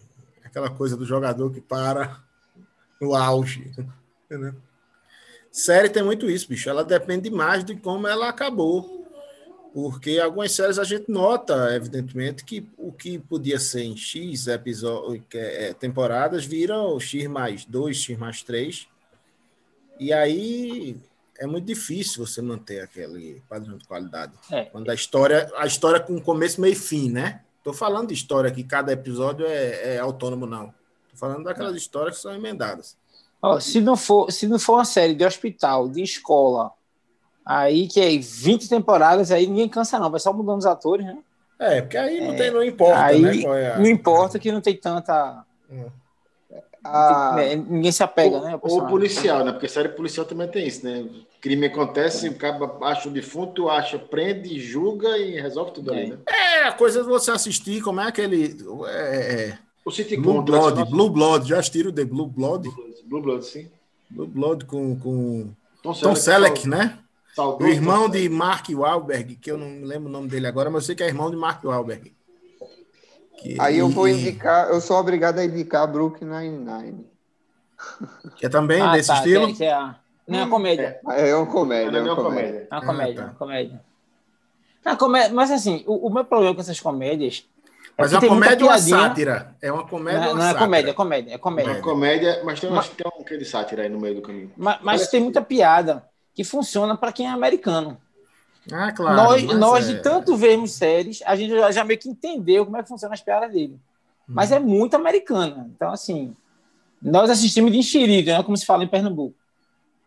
[0.44, 2.20] aquela coisa do jogador que para
[3.00, 3.72] no auge.
[4.24, 4.54] Entendeu?
[5.50, 6.68] Série tem muito isso, bicho.
[6.68, 9.03] Ela depende mais de como ela acabou.
[9.74, 15.20] Porque algumas séries a gente nota, evidentemente, que o que podia ser em X episódios,
[15.34, 18.86] é, temporadas vira o X mais 2, X mais 3.
[19.98, 20.96] E aí
[21.40, 24.32] é muito difícil você manter aquele padrão de qualidade.
[24.48, 24.66] É.
[24.66, 27.40] Quando a história, a história com começo, meio e fim, né?
[27.64, 30.68] Tô falando de história que cada episódio é, é autônomo, não.
[31.10, 32.96] Tô falando daquelas histórias que são emendadas.
[33.42, 36.70] Oh, se, não for, se não for uma série de hospital, de escola,
[37.44, 40.10] Aí que é 20 temporadas, aí ninguém cansa, não.
[40.10, 41.18] Vai só mudando os atores, né?
[41.58, 43.42] É, porque aí não, é, tem, não importa, aí, né?
[43.42, 43.78] É a...
[43.78, 45.44] Não importa que não tem tanta.
[45.70, 45.86] Hum.
[46.82, 47.34] A...
[47.36, 48.58] Né, ninguém se apega, o, né?
[48.60, 49.52] Ou policial, né?
[49.52, 51.06] Porque série policial também tem isso, né?
[51.40, 55.98] Crime acontece, o cara acha o defunto, acha, prende, julga e resolve tudo é.
[55.98, 56.18] ali, né?
[56.28, 58.56] É, a coisa de você assistir, como é aquele.
[58.86, 62.70] É, é o City Blue Blood, Blue Blood, já assistiram The Blue Blood?
[63.04, 63.68] Blue Blood, sim.
[64.08, 65.50] Blue Blood com, com
[65.82, 66.98] Tom Selleck, Tom Selleck né?
[67.36, 70.86] O irmão de Mark Wahlberg, que eu não lembro o nome dele agora, mas eu
[70.86, 72.14] sei que é irmão de Mark Wahlberg.
[73.38, 73.56] Que...
[73.60, 77.06] Aí eu vou indicar, eu sou obrigado a indicar Brooklyn Nine-Nine.
[78.36, 79.48] Que é também ah, desse tá, estilo?
[79.48, 79.76] Que, que é
[80.26, 81.00] Não é uma comédia.
[81.10, 81.98] É, é uma comédia.
[81.98, 82.68] É uma comédia.
[82.70, 83.34] É uma comédia, ah, tá.
[83.34, 83.84] comédia.
[84.84, 85.34] Não, comédia.
[85.34, 87.46] Mas assim, o, o, meu problema com essas comédias.
[87.96, 89.56] É mas é uma comédia ou uma sátira?
[89.60, 91.70] É uma comédia não, ou não é comédia, é comédia, é comédia.
[91.70, 94.50] É comédia, mas tem, mas, tem um que de sátira aí no meio do caminho.
[94.56, 96.02] Mas, mas tem muita piada
[96.34, 97.96] que funciona para quem é americano.
[98.72, 99.16] Ah, claro.
[99.16, 99.94] Nós, nós é...
[99.94, 103.14] de tanto vermos séries, a gente já, já, meio que entendeu como é que funciona
[103.14, 103.74] as piadas dele.
[104.28, 104.34] Hum.
[104.34, 105.70] Mas é muito americana.
[105.74, 106.34] Então, assim,
[107.00, 108.42] nós assistimos de enxerido, né?
[108.42, 109.36] Como se fala em Pernambuco.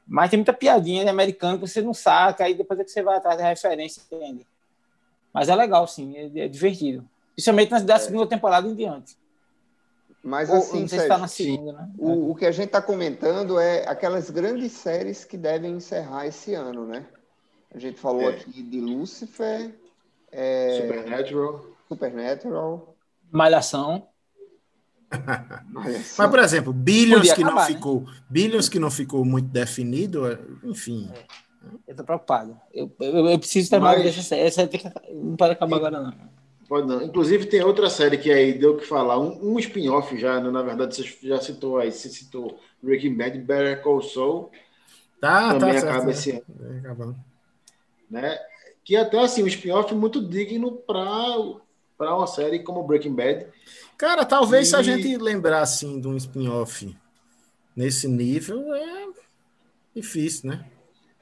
[0.08, 3.04] Mas tem muita piadinha de americano que você não saca, aí depois é que você
[3.04, 4.46] vai atrás da referência, entende?
[5.34, 7.08] Mas é legal, sim, é, é divertido.
[7.36, 8.00] Principalmente na da é.
[8.00, 9.16] segunda temporada em diante.
[10.28, 11.90] Mas Ou, assim, Sérgio, tá na segunda, né?
[11.98, 16.54] o, o que a gente está comentando é aquelas grandes séries que devem encerrar esse
[16.54, 17.06] ano, né?
[17.74, 18.34] A gente falou é.
[18.34, 19.74] aqui de Lucifer,
[20.30, 20.82] é...
[20.82, 21.66] Supernatural.
[21.88, 22.96] Supernatural.
[23.32, 24.06] Malhação.
[26.18, 27.66] Mas, por exemplo, Billions que não né?
[27.66, 31.10] ficou, Billions que não ficou muito definido, é, enfim.
[31.88, 32.60] Eu tô preocupado.
[32.74, 34.08] Eu, eu, eu preciso terminar Mas...
[34.08, 34.42] essa série.
[34.42, 34.84] Essa que...
[35.14, 36.14] não pode acabar agora, não.
[36.68, 37.02] Pode não.
[37.02, 40.52] Inclusive, tem outra série que aí deu o que falar, um, um spin-off já, né?
[40.52, 44.52] na verdade, você já citou aí, você citou Breaking Bad, Better Call Saul.
[45.20, 46.46] Tá, também tá acaba certo.
[46.50, 47.16] esse ano.
[48.14, 48.40] É, né?
[48.84, 53.48] Que até assim, um spin-off muito digno para uma série como Breaking Bad.
[53.98, 54.70] Cara, talvez e...
[54.72, 56.96] se a gente lembrar assim de um spin-off
[57.76, 59.08] nesse nível, é
[59.96, 60.66] difícil, né?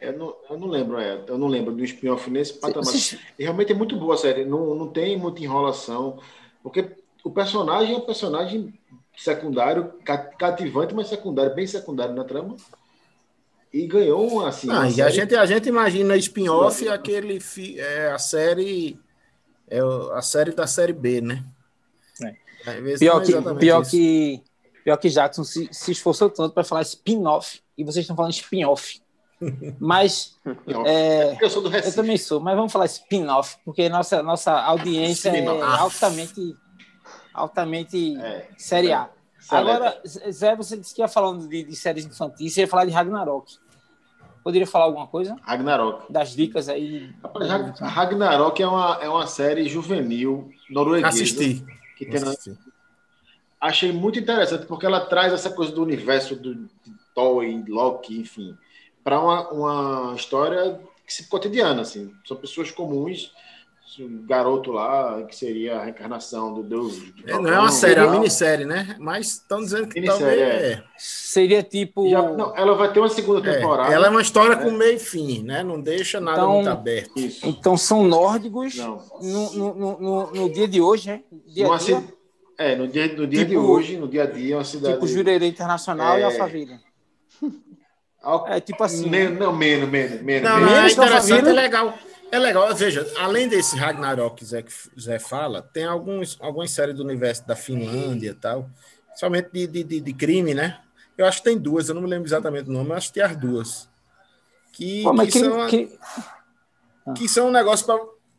[0.06, 2.94] Eu não, eu não lembro, é, eu não lembro do spin-off nesse patamar.
[3.38, 6.20] E realmente é muito boa a série, não, não tem muita enrolação,
[6.62, 6.89] porque
[7.24, 8.74] o personagem é um personagem
[9.18, 9.94] secundário,
[10.38, 12.56] cativante, mas secundário, bem secundário na trama.
[13.74, 14.70] E ganhou assim.
[14.72, 15.02] Ah, e série...
[15.02, 17.39] a, gente, a gente imagina spin-off aquele
[17.78, 18.98] é, a série
[19.68, 19.80] é
[20.13, 21.44] a série da série B, né?
[22.22, 22.98] É.
[22.98, 24.44] Pior, que, pior, que,
[24.84, 29.02] pior que Jackson se, se esforçou tanto para falar spin-off e vocês estão falando spin-off.
[29.80, 30.38] Mas
[30.86, 34.52] é, é eu, sou do eu também sou, mas vamos falar spin-off, porque nossa, nossa
[34.52, 36.56] audiência é altamente,
[37.34, 39.10] altamente é, série A.
[39.50, 42.91] Agora, Zé, você disse que ia falando de, de séries infantis, você ia falar de
[42.91, 43.58] Ragnarok.
[44.43, 45.36] Poderia falar alguma coisa?
[45.43, 46.12] Ragnarok.
[46.12, 47.13] Das dicas aí.
[47.80, 51.10] Ragnarok é uma, é uma série juvenil norueguesa.
[51.10, 51.65] Assisti.
[51.98, 52.58] Que tem Assisti.
[53.60, 56.67] Achei muito interessante, porque ela traz essa coisa do universo do
[57.13, 58.56] Thor e Loki, enfim
[59.06, 60.80] para uma, uma história
[61.30, 62.12] cotidiana, assim.
[62.28, 63.32] São pessoas comuns,
[64.00, 66.98] um garoto lá, que seria a reencarnação do Deus.
[66.98, 68.96] Do é, não é uma série, é uma minissérie, né?
[68.98, 70.80] Mas estão dizendo que minissérie, talvez...
[70.80, 70.84] É.
[70.98, 72.10] Seria tipo...
[72.10, 73.94] Já, não, ela vai ter uma segunda é, temporada.
[73.94, 75.62] ela é uma história com meio e fim, né?
[75.62, 77.20] Não deixa nada então, muito aberto.
[77.20, 77.48] Isso.
[77.48, 81.22] Então são nórdicos no, no, no, no, dia de hoje, né?
[81.46, 82.04] Dia a dia.
[82.58, 84.96] É, no dia, no dia tipo, de hoje, no dia a dia, é uma cidade...
[84.96, 86.22] Tipo Jurerê Internacional é...
[86.22, 86.80] e Alphaville.
[88.48, 89.10] É tipo assim.
[89.10, 89.40] Men, né?
[89.40, 90.50] Não, menos, menos, menos.
[90.50, 91.98] Não, menos, é interessante, é legal.
[92.32, 94.66] É legal, veja, além desse Ragnarok que Zé,
[95.00, 98.70] Zé fala, tem alguns, algumas séries do universo da Finlândia e tal.
[99.16, 100.80] somente de, de, de, de, crime, né?
[101.18, 103.14] Eu acho que tem duas, eu não me lembro exatamente o nome, mas acho que
[103.14, 103.90] tem as duas.
[104.74, 106.00] Que, Pô, que, que, são, que...
[107.16, 107.86] que são um negócio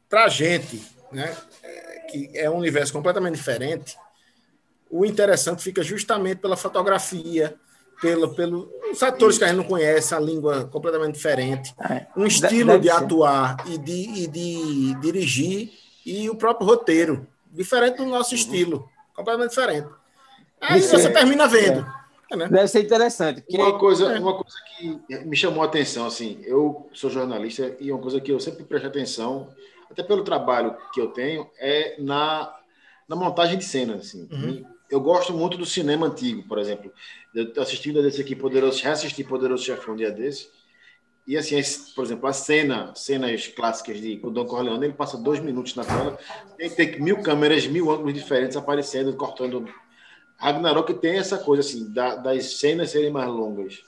[0.08, 1.34] para a gente, né?
[1.62, 3.96] É, que é um universo completamente diferente.
[4.90, 7.56] O interessante fica justamente pela fotografia,
[8.00, 12.26] pelo, pelo os atores que a gente não conhece, a língua completamente diferente, é, um
[12.26, 12.94] estilo de ser.
[12.94, 15.72] atuar e de, e de dirigir
[16.04, 18.40] e o próprio roteiro, diferente do nosso uhum.
[18.40, 19.88] estilo, completamente diferente.
[20.60, 21.86] Aí Isso você é, termina vendo.
[22.32, 22.36] É.
[22.36, 22.48] Né?
[22.48, 23.40] Deve ser interessante.
[23.42, 23.56] Porque...
[23.56, 24.18] Uma, coisa, é.
[24.18, 28.32] uma coisa que me chamou a atenção, assim, eu sou jornalista e uma coisa que
[28.32, 29.48] eu sempre presto atenção,
[29.90, 32.54] até pelo trabalho que eu tenho, é na,
[33.08, 34.06] na montagem de cenas.
[34.06, 34.28] Assim.
[34.30, 34.75] Uhum.
[34.88, 36.92] Eu gosto muito do cinema antigo, por exemplo.
[37.34, 40.48] Eu assisti desse aqui, Poderoso, reassisti Poderoso Chefão um dia desse.
[41.26, 41.60] E assim,
[41.94, 45.84] por exemplo, a cena, cenas clássicas de o Don Corleone, ele passa dois minutos na
[45.84, 46.16] tela,
[46.56, 49.68] tem, tem mil câmeras, mil ângulos diferentes aparecendo, cortando.
[50.36, 53.82] Ragnarok tem essa coisa assim, da, das cenas serem mais longas.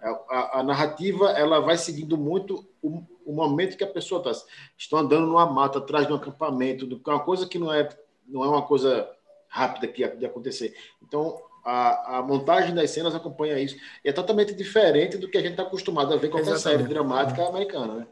[0.00, 4.46] A, a, narrativa ela vai seguindo muito o, o momento que a pessoa está.
[4.78, 7.88] Estão andando numa mata, atrás de um acampamento, uma coisa que não é,
[8.28, 9.10] não é uma coisa
[9.50, 10.74] rápida que de acontecer.
[11.02, 13.76] Então, a, a, montagem das cenas acompanha isso.
[14.04, 16.84] E é totalmente diferente do que a gente está acostumado a ver com qualquer série
[16.84, 17.94] dramática americana.
[17.94, 18.06] Né?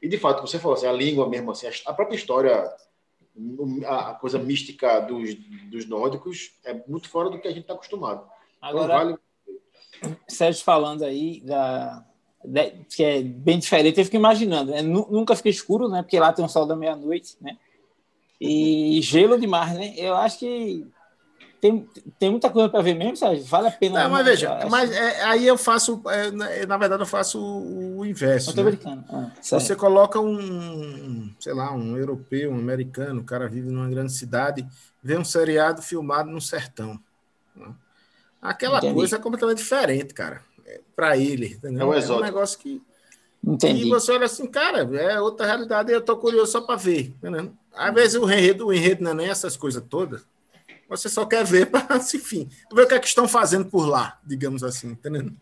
[0.00, 2.72] E, de fato, você falou assim, a língua mesmo, assim, a própria história,
[3.86, 5.34] a coisa mística dos,
[5.70, 8.24] dos nórdicos é muito fora do que a gente está acostumado.
[8.56, 9.18] Então, Agora, então,
[10.00, 10.14] vale...
[10.28, 12.04] Sérgio falando aí da,
[12.94, 14.82] que é bem diferente, eu fico imaginando, né?
[14.82, 16.02] nunca fica escuro, né?
[16.02, 17.56] Porque lá tem um sol da meia-noite, né?
[18.46, 19.94] E gelo demais, né?
[19.96, 20.86] Eu acho que
[21.64, 23.42] tem, tem muita coisa para ver mesmo, Sérgio?
[23.46, 24.02] Vale a pena.
[24.02, 26.30] Não, mas veja, mas é, aí eu faço, é,
[26.66, 28.54] na verdade, eu faço o, o inverso.
[28.54, 28.78] Né?
[29.08, 34.12] Ah, Você coloca um, sei lá, um europeu, um americano, o cara vive numa grande
[34.12, 34.66] cidade,
[35.02, 37.00] vê um seriado filmado no sertão.
[37.56, 37.72] Né?
[38.42, 38.92] Aquela Entendi.
[38.92, 40.42] coisa é completamente diferente, cara.
[40.66, 41.54] É, para ele.
[41.54, 41.94] Entendeu?
[41.94, 42.82] É um, é um negócio que.
[43.42, 43.86] Entendi.
[43.86, 47.14] E você olha assim, cara, é outra realidade eu tô curioso só para ver.
[47.16, 47.50] Entendeu?
[47.76, 50.24] Às vezes o enredo, o enredo não é nem essas coisas todas
[50.88, 54.18] você só quer ver para, enfim, ver o que é que estão fazendo por lá,
[54.24, 55.36] digamos assim, entendendo?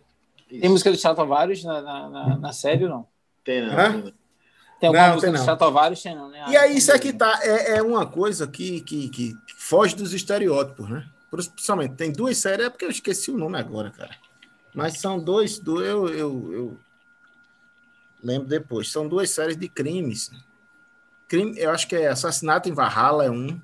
[0.49, 3.09] Tem música do Chatovários na, na, na, na série ou não?
[3.45, 3.73] Tem, não.
[3.73, 4.13] Hã?
[4.79, 6.03] Tem alguma não, música tem, do Chatovários?
[6.03, 6.45] Tem, não, né?
[6.49, 10.89] E aí, isso aqui tá, é, é uma coisa que, que, que foge dos estereótipos,
[10.89, 11.07] né?
[11.31, 14.15] Principalmente, tem duas séries, é porque eu esqueci o nome agora, cara.
[14.75, 16.79] Mas são dois, do, eu, eu, eu
[18.23, 18.91] lembro depois.
[18.93, 20.31] São duas séries de crimes.
[21.33, 23.59] Crime, eu acho que é Assassinato em Valhalla é um,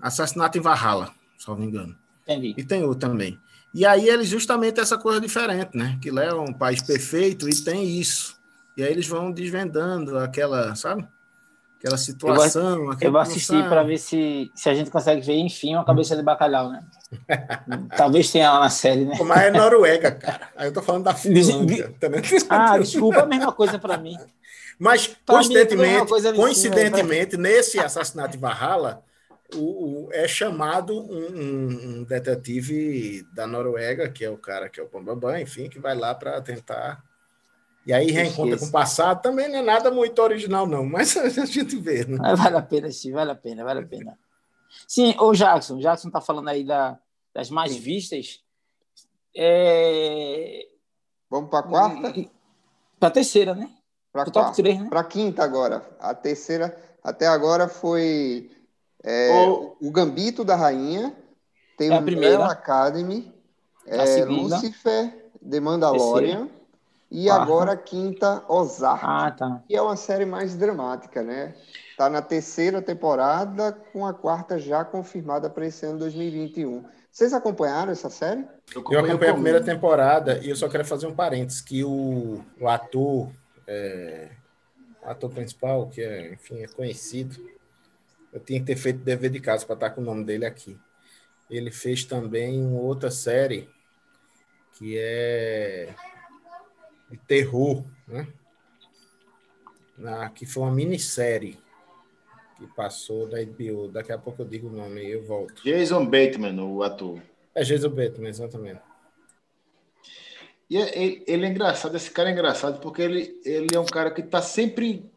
[0.00, 1.94] Assassinato em Valhalla, se não me engano.
[2.22, 2.54] Entendi.
[2.56, 3.38] E tem outro também.
[3.74, 5.98] E aí eles justamente essa coisa diferente, né?
[6.00, 8.40] Que leva um país perfeito e tem isso.
[8.74, 11.06] E aí eles vão desvendando aquela, sabe?
[11.78, 12.78] Aquela situação.
[12.78, 15.84] Eu vou, eu vou assistir para ver se, se a gente consegue ver, enfim, uma
[15.84, 16.84] cabeça de bacalhau, né?
[17.98, 19.14] Talvez tenha lá na série, né?
[19.26, 20.48] Mas é Noruega, cara.
[20.56, 21.94] Aí eu tô falando da Finlândia.
[22.48, 24.16] ah, desculpa, a mesma coisa para mim.
[24.78, 27.50] Mas, pra coincidentemente, mim, coincidentemente né?
[27.50, 29.02] nesse assassinato de Valhalla,
[29.54, 34.82] o, o, é chamado um, um, detetive da Noruega, que é o cara que é
[34.82, 37.02] o Bambambam, enfim, que vai lá para tentar.
[37.86, 41.46] E aí reencontra com o passado, também não é nada muito original, não, mas a
[41.46, 42.04] gente vê.
[42.04, 42.18] Né?
[42.36, 44.18] Vale a pena, sim, vale a pena, vale a pena.
[44.86, 46.98] Sim, o Jackson, o Jackson está falando aí da,
[47.34, 48.44] das mais vistas.
[49.34, 50.66] É...
[51.30, 52.30] Vamos para a quarta?
[52.98, 53.70] Para a terceira, né?
[54.12, 54.62] Para a quarta.
[54.62, 54.86] Né?
[54.88, 55.82] Para a quinta agora.
[56.00, 58.50] A terceira, até agora, foi
[59.02, 59.76] é, o...
[59.80, 61.14] o Gambito da Rainha,
[61.76, 63.32] tem é o primeira Academy,
[63.86, 66.50] é, Lucifer, The Mandalorian Terceira.
[67.10, 67.42] e Quarta.
[67.42, 69.62] agora a quinta, Ozark, ah, tá.
[69.66, 71.54] que é uma série mais dramática, né?
[71.90, 76.84] Está na terceira temporada, com a quarta já confirmada para esse ano 2021.
[77.10, 78.46] Vocês acompanharam essa série?
[78.72, 81.82] Eu acompanhei, eu acompanhei a primeira temporada e eu só quero fazer um parênteses, que
[81.82, 83.28] o, o ator,
[83.68, 84.30] é,
[85.02, 87.36] ator principal, que é, enfim, é conhecido,
[88.32, 90.76] eu tinha que ter feito dever de casa para estar com o nome dele aqui.
[91.50, 93.68] Ele fez também uma outra série
[94.72, 95.94] que é
[97.10, 98.28] de terror, né?
[99.96, 101.58] Na, que foi uma minissérie
[102.56, 103.88] que passou da HBO.
[103.88, 105.62] Daqui a pouco eu digo o nome e eu volto.
[105.64, 107.20] Jason Bateman, o ator.
[107.54, 108.80] É Jason Bateman, exatamente.
[110.70, 114.10] E é, ele, é engraçado, esse cara é engraçado porque ele, ele é um cara
[114.10, 115.10] que está sempre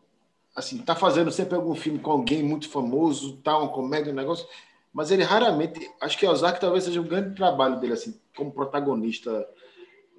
[0.56, 4.45] assim, tá fazendo sempre algum filme com alguém muito famoso, tá uma comédia, um negócio,
[4.93, 9.47] mas ele raramente, acho que Ozark talvez seja um grande trabalho dele assim, como protagonista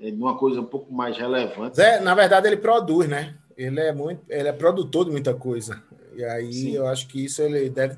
[0.01, 1.80] é, numa coisa um pouco mais relevante.
[1.80, 3.37] É, na verdade ele produz, né?
[3.57, 5.83] Ele é muito, ele é produtor de muita coisa.
[6.14, 6.72] E aí Sim.
[6.72, 7.97] eu acho que isso ele deve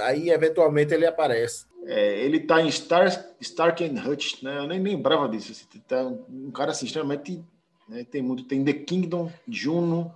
[0.00, 1.66] aí eventualmente ele aparece.
[1.90, 3.08] É, ele tá em Star,
[3.40, 4.58] Stark and Hutch, né?
[4.58, 5.52] Eu nem lembrava disso.
[5.52, 7.42] Assim, tá um cara assim, extremamente.
[7.88, 8.04] Né?
[8.04, 8.44] Tem muito.
[8.44, 10.14] Tem The Kingdom, Juno.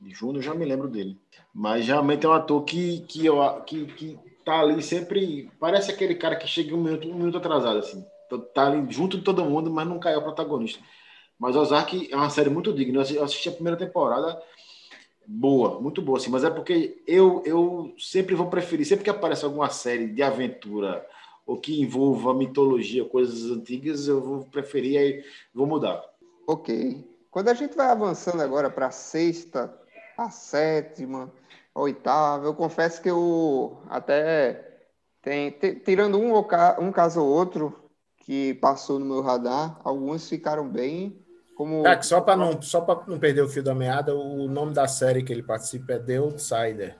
[0.00, 1.18] Juno eu já me lembro dele.
[1.52, 5.50] Mas realmente é um ator que, que, eu, que, que tá ali sempre.
[5.58, 8.06] Parece aquele cara que chega um minuto, um minuto atrasado, assim.
[8.54, 10.80] Tá ali junto de todo mundo, mas não caiu o protagonista.
[11.36, 13.02] Mas Ozark é uma série muito digna.
[13.02, 14.40] Eu assisti a primeira temporada
[15.28, 19.44] boa, muito boa, assim, mas é porque eu, eu sempre vou preferir, sempre que aparece
[19.44, 21.06] alguma série de aventura
[21.46, 25.24] ou que envolva mitologia, coisas antigas, eu vou preferir aí
[25.54, 26.02] vou mudar.
[26.46, 27.06] Ok.
[27.30, 29.78] Quando a gente vai avançando agora para a sexta,
[30.16, 31.30] a sétima,
[31.74, 34.80] a oitava, eu confesso que eu até
[35.20, 35.50] tem,
[35.84, 37.74] tirando um, um caso ou outro
[38.16, 41.22] que passou no meu radar, alguns ficaram bem
[41.58, 41.82] como...
[41.82, 45.24] Tá, só para não, só não perder o fio da meada, o nome da série
[45.24, 46.96] que ele participa é The Outsider,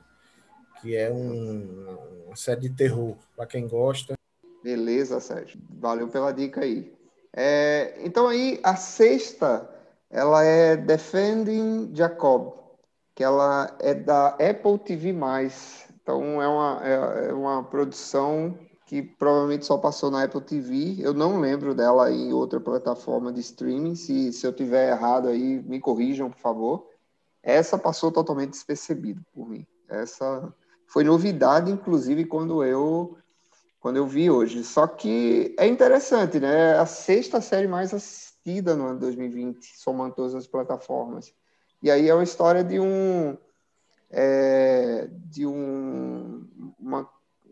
[0.83, 1.97] que é um,
[2.27, 4.15] uma série de terror, para quem gosta.
[4.61, 5.61] Beleza, Sérgio.
[5.79, 6.93] Valeu pela dica aí.
[7.33, 9.71] É, então aí, a sexta,
[10.11, 12.55] ela é Defending Jacob,
[13.15, 15.15] que ela é da Apple TV+.
[16.03, 18.59] Então é uma, é, é uma produção
[18.89, 20.97] que provavelmente só passou na Apple TV.
[20.99, 23.95] Eu não lembro dela em outra plataforma de streaming.
[23.95, 26.89] Se, se eu tiver errado aí, me corrijam, por favor.
[27.43, 29.67] Essa passou totalmente despercebida por mim.
[29.91, 30.51] Essa
[30.87, 33.15] foi novidade, inclusive, quando eu
[33.79, 34.65] quando eu vi hoje.
[34.65, 36.71] Só que é interessante, né?
[36.71, 41.31] É a sexta série mais assistida no ano 2020, somando todas as plataformas.
[41.83, 43.37] E aí é uma história de um
[44.11, 46.49] é, de um,
[46.81, 47.07] uma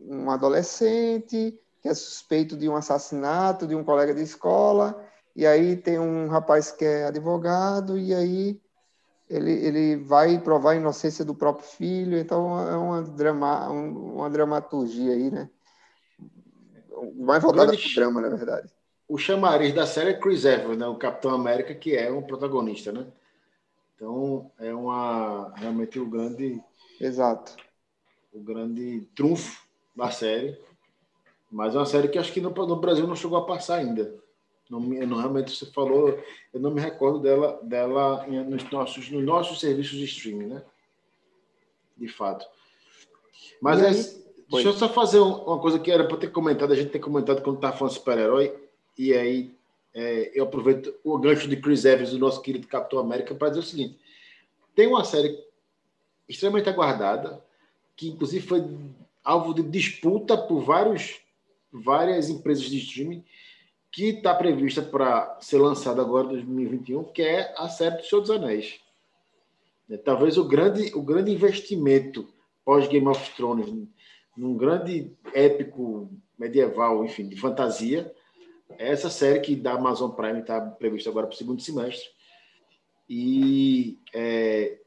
[0.07, 5.01] um adolescente que é suspeito de um assassinato de um colega de escola,
[5.35, 8.61] e aí tem um rapaz que é advogado, e aí
[9.29, 15.13] ele, ele vai provar a inocência do próprio filho, então é uma, drama, uma dramaturgia
[15.13, 15.51] aí, né?
[17.17, 18.69] Mais voltada para o drama, na verdade.
[19.09, 20.87] O chamariz da série é Chris Evans, né?
[20.87, 23.07] o Capitão América, que é um protagonista, né?
[23.95, 26.61] Então, é uma realmente o grande...
[27.01, 27.57] Exato.
[28.33, 29.66] O grande trunfo
[29.97, 30.59] da série.
[31.51, 34.15] Mas é uma série que acho que no, no Brasil não chegou a passar ainda.
[34.69, 36.19] Não, não, realmente você falou,
[36.53, 40.63] eu não me recordo dela, dela nos, nossos, nos nossos serviços de streaming, né?
[41.97, 42.45] De fato.
[43.63, 43.91] Mas é,
[44.51, 47.43] deixa eu só fazer uma coisa que era para ter comentado, a gente tem comentado
[47.43, 48.55] quando tá falando super-herói,
[48.99, 49.57] e aí
[49.95, 53.61] é, eu aproveito o gancho de Chris Evans, do nosso querido Capitão América, para dizer
[53.61, 53.99] o seguinte:
[54.75, 55.39] tem uma série
[56.29, 57.43] extremamente aguardada,
[57.97, 58.65] que inclusive foi
[59.27, 61.21] alvo de disputa por vários,
[61.73, 63.25] várias empresas de streaming,
[63.91, 68.21] que está prevista para ser lançada agora em 2021, que é a série do Senhor
[68.21, 68.79] dos Anéis.
[69.91, 72.29] É, talvez o grande, o grande investimento
[72.65, 73.73] pós-Game of Thrones,
[74.37, 76.09] num grande épico
[76.39, 78.15] medieval, enfim, de fantasia,
[78.79, 82.09] é essa série que da Amazon Prime está prevista agora para o segundo semestre.
[83.09, 84.79] E é,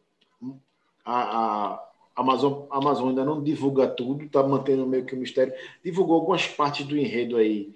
[1.04, 1.89] a, a
[2.20, 5.54] Amazon, Amazon ainda não divulga tudo, está mantendo meio que um mistério.
[5.82, 7.74] Divulgou algumas partes do enredo aí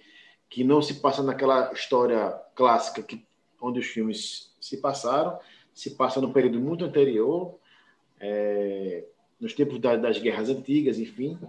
[0.50, 3.26] que não se passa naquela história clássica que,
[3.62, 5.40] onde os filmes se passaram,
[5.74, 7.56] se passa no período muito anterior,
[8.20, 9.06] é,
[9.40, 11.40] nos tempos da, das guerras antigas, enfim.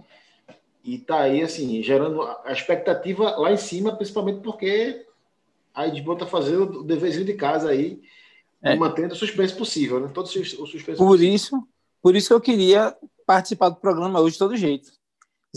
[0.81, 5.05] E está aí, assim, gerando a expectativa lá em cima, principalmente porque
[5.73, 8.01] a HBO está fazendo o deverzinho de casa aí,
[8.63, 8.73] é.
[8.73, 10.09] mantendo o suspense possível, né?
[10.13, 11.35] Todo o suspense Por possível.
[11.35, 11.67] isso
[12.05, 12.95] por isso que eu queria
[13.25, 14.91] participar do programa hoje de todo jeito.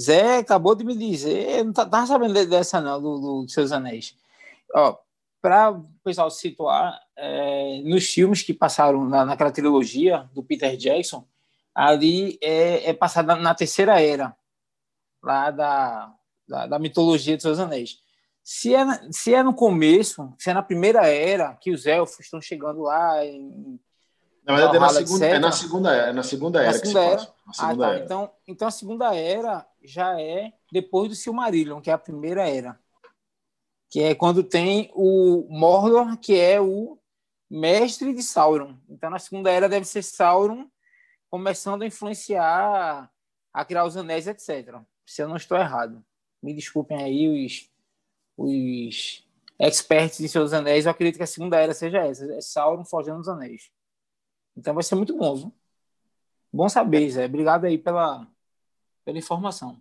[0.00, 4.16] Zé acabou de me dizer, eu não estava sabendo dessa não, do, do Seus Anéis.
[5.42, 11.28] Para o pessoal situar, é, nos filmes que passaram na, naquela trilogia do Peter Jackson,
[11.74, 14.34] ali é, é passada na, terceira era,
[15.22, 16.14] lá da,
[16.48, 17.98] da, da, mitologia de Seus Anéis.
[18.42, 22.40] Se é, se é no começo, se é na primeira era, que os elfos estão
[22.40, 23.78] chegando lá em
[24.48, 26.08] na verdade, é na, segunda, é na segunda era.
[26.08, 27.34] É na segunda era na segunda era.
[27.46, 27.94] Na segunda ah, tá.
[27.94, 28.04] era.
[28.04, 32.80] Então, então, a segunda era já é depois do Silmarillion, que é a primeira era.
[33.90, 36.98] Que é quando tem o Mordor, que é o
[37.50, 38.78] mestre de Sauron.
[38.88, 40.66] Então, na segunda era deve ser Sauron
[41.28, 43.10] começando a influenciar,
[43.52, 44.76] a criar os anéis, etc.
[45.04, 46.02] Se eu não estou errado.
[46.42, 47.70] Me desculpem aí os,
[48.34, 49.28] os
[49.58, 50.86] experts de seus anéis.
[50.86, 52.32] Eu acredito que a segunda era seja essa.
[52.32, 53.70] É Sauron forjando os anéis.
[54.58, 55.36] Então vai ser muito bom.
[55.36, 55.52] Viu?
[56.52, 57.26] Bom saber, Zé.
[57.26, 58.26] Obrigado aí pela,
[59.04, 59.78] pela informação.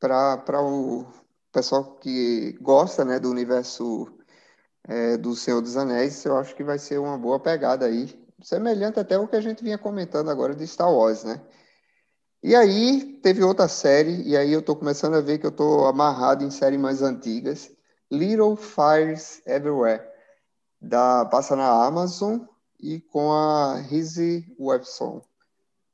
[0.00, 1.06] Para o
[1.52, 4.10] pessoal que gosta né, do universo
[4.84, 8.08] é, do Senhor dos Anéis, eu acho que vai ser uma boa pegada aí.
[8.42, 11.38] Semelhante até ao que a gente vinha comentando agora de Star Wars, né?
[12.42, 15.84] E aí teve outra série, e aí eu tô começando a ver que eu tô
[15.84, 17.70] amarrado em séries mais antigas.
[18.10, 20.02] Little Fires Everywhere,
[20.80, 22.46] da, passa na Amazon
[22.80, 25.22] e com a Rizzy Webson.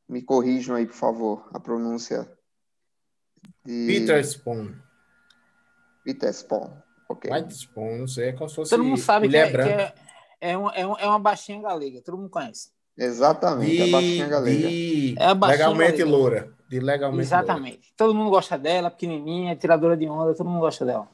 [0.09, 2.31] Me corrijam aí, por favor, a pronúncia.
[3.65, 3.87] De...
[3.87, 4.75] Peter Spawn.
[6.05, 6.71] Peter Spawn,
[7.09, 7.31] ok.
[7.31, 9.95] Peter Spawn, não sei, é como se fosse Todo mundo sabe que, é, que é,
[10.41, 12.69] é, uma, é, uma baixinha galega, todo mundo conhece.
[12.97, 14.69] Exatamente, de, a baixinha galega.
[14.69, 15.15] De...
[15.19, 16.17] É a baixinha legalmente galega.
[16.17, 16.55] loura.
[16.69, 17.77] De legalmente Exatamente.
[17.77, 17.95] Loura.
[17.97, 21.09] Todo mundo gosta dela, pequenininha, tiradora de onda, todo mundo gosta dela.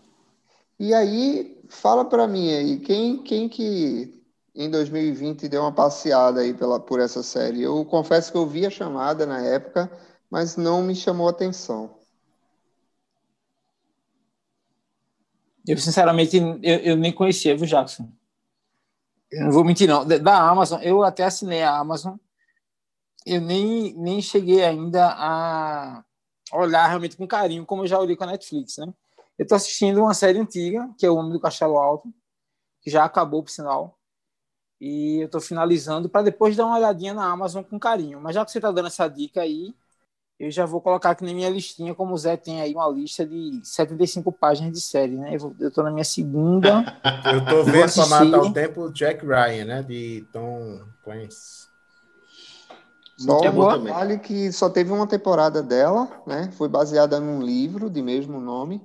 [0.79, 4.20] E aí, fala para mim aí, quem, quem que
[4.55, 7.63] em 2020 deu uma passeada aí pela, por essa série?
[7.63, 9.91] Eu confesso que eu vi a chamada na época,
[10.31, 11.99] mas não me chamou atenção.
[15.67, 18.11] Eu, sinceramente, eu, eu nem conhecia, viu, Jackson?
[19.31, 20.05] Eu não vou mentir, não.
[20.05, 22.17] Da Amazon, eu até assinei a Amazon.
[23.25, 26.05] Eu nem, nem cheguei ainda a
[26.53, 28.93] olhar realmente com carinho, como eu já olhei com a Netflix, né?
[29.39, 32.13] Eu estou assistindo uma série antiga, que é O Homem do Castelo Alto,
[32.83, 34.00] que já acabou, por sinal.
[34.81, 38.21] E eu estou finalizando para depois dar uma olhadinha na Amazon com carinho.
[38.21, 39.75] Mas já que você está dando essa dica aí,
[40.39, 43.27] eu já vou colocar aqui na minha listinha, como o Zé tem aí uma lista
[43.27, 45.37] de 75 páginas de série, né?
[45.39, 46.99] Eu estou na minha segunda.
[47.31, 49.83] eu estou vendo para matar o tempo Jack Ryan, né?
[49.83, 51.69] De Tom Clancy.
[53.19, 56.51] Só é um detalhe que só teve uma temporada dela, né?
[56.57, 58.83] Foi baseada num livro de mesmo nome.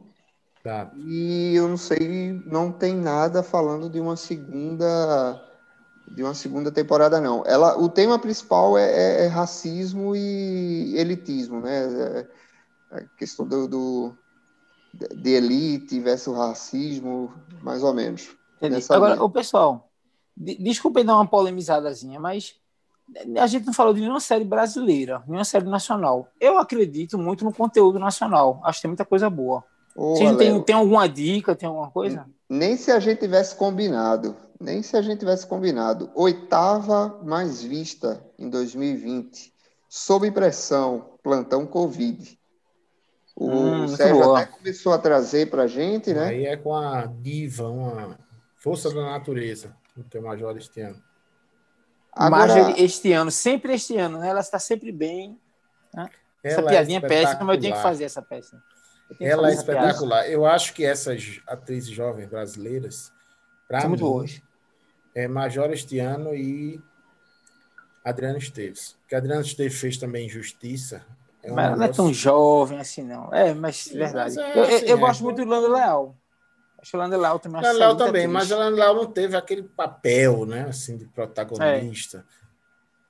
[0.62, 0.92] Tá.
[0.98, 5.42] E eu não sei, não tem nada falando de uma segunda
[6.08, 7.44] de uma segunda temporada, não.
[7.46, 11.84] Ela, o tema principal é, é, é racismo e elitismo, né?
[11.84, 12.28] É,
[12.92, 14.18] é a questão do, do,
[14.94, 18.30] de elite versus racismo, mais ou menos.
[18.90, 19.90] Agora, o pessoal,
[20.36, 22.56] de, desculpa dar uma polemizadazinha, mas
[23.38, 26.28] a gente não falou de nenhuma série brasileira, nenhuma série nacional.
[26.40, 28.62] Eu acredito muito no conteúdo nacional.
[28.64, 29.64] Acho que tem muita coisa boa.
[29.96, 32.26] Ô, Você tem, tem alguma dica, tem alguma coisa?
[32.50, 36.10] Nem se a gente tivesse combinado nem se a gente tivesse combinado.
[36.16, 39.54] Oitava mais vista em 2020.
[39.88, 42.38] Sob pressão, plantão Covid.
[43.36, 44.42] O hum, Sérgio boa.
[44.42, 46.28] até começou a trazer para a gente, né?
[46.28, 48.18] Aí é com a diva, uma
[48.56, 51.02] força da natureza, o teu Major este ano.
[52.14, 54.30] Agora, Marjorie este ano, sempre este ano, né?
[54.30, 55.38] Ela está sempre bem.
[55.94, 56.10] Né?
[56.42, 58.62] Essa é piadinha é péssima, mas eu tenho que fazer essa peça.
[59.20, 60.30] Ela é espetacular.
[60.30, 63.12] Eu acho que essas atrizes jovens brasileiras,
[63.70, 64.42] são muito boas
[65.16, 66.80] é, Major este ano e
[68.04, 68.98] Adriano Esteves.
[69.08, 71.06] Que Adriano Esteves fez também Justiça.
[71.42, 71.80] É um mas negócio...
[71.80, 73.34] não é tão jovem assim, não.
[73.34, 74.36] É, mas Sim, verdade.
[74.36, 76.16] Mas é, eu, assim, eu é, gosto muito do Lando Leal.
[76.78, 77.62] Acho que o Lando Leal também.
[77.62, 82.26] Lando Leal também, mas o Lando Leal não teve aquele papel, né, assim, de protagonista.
[82.30, 82.46] É.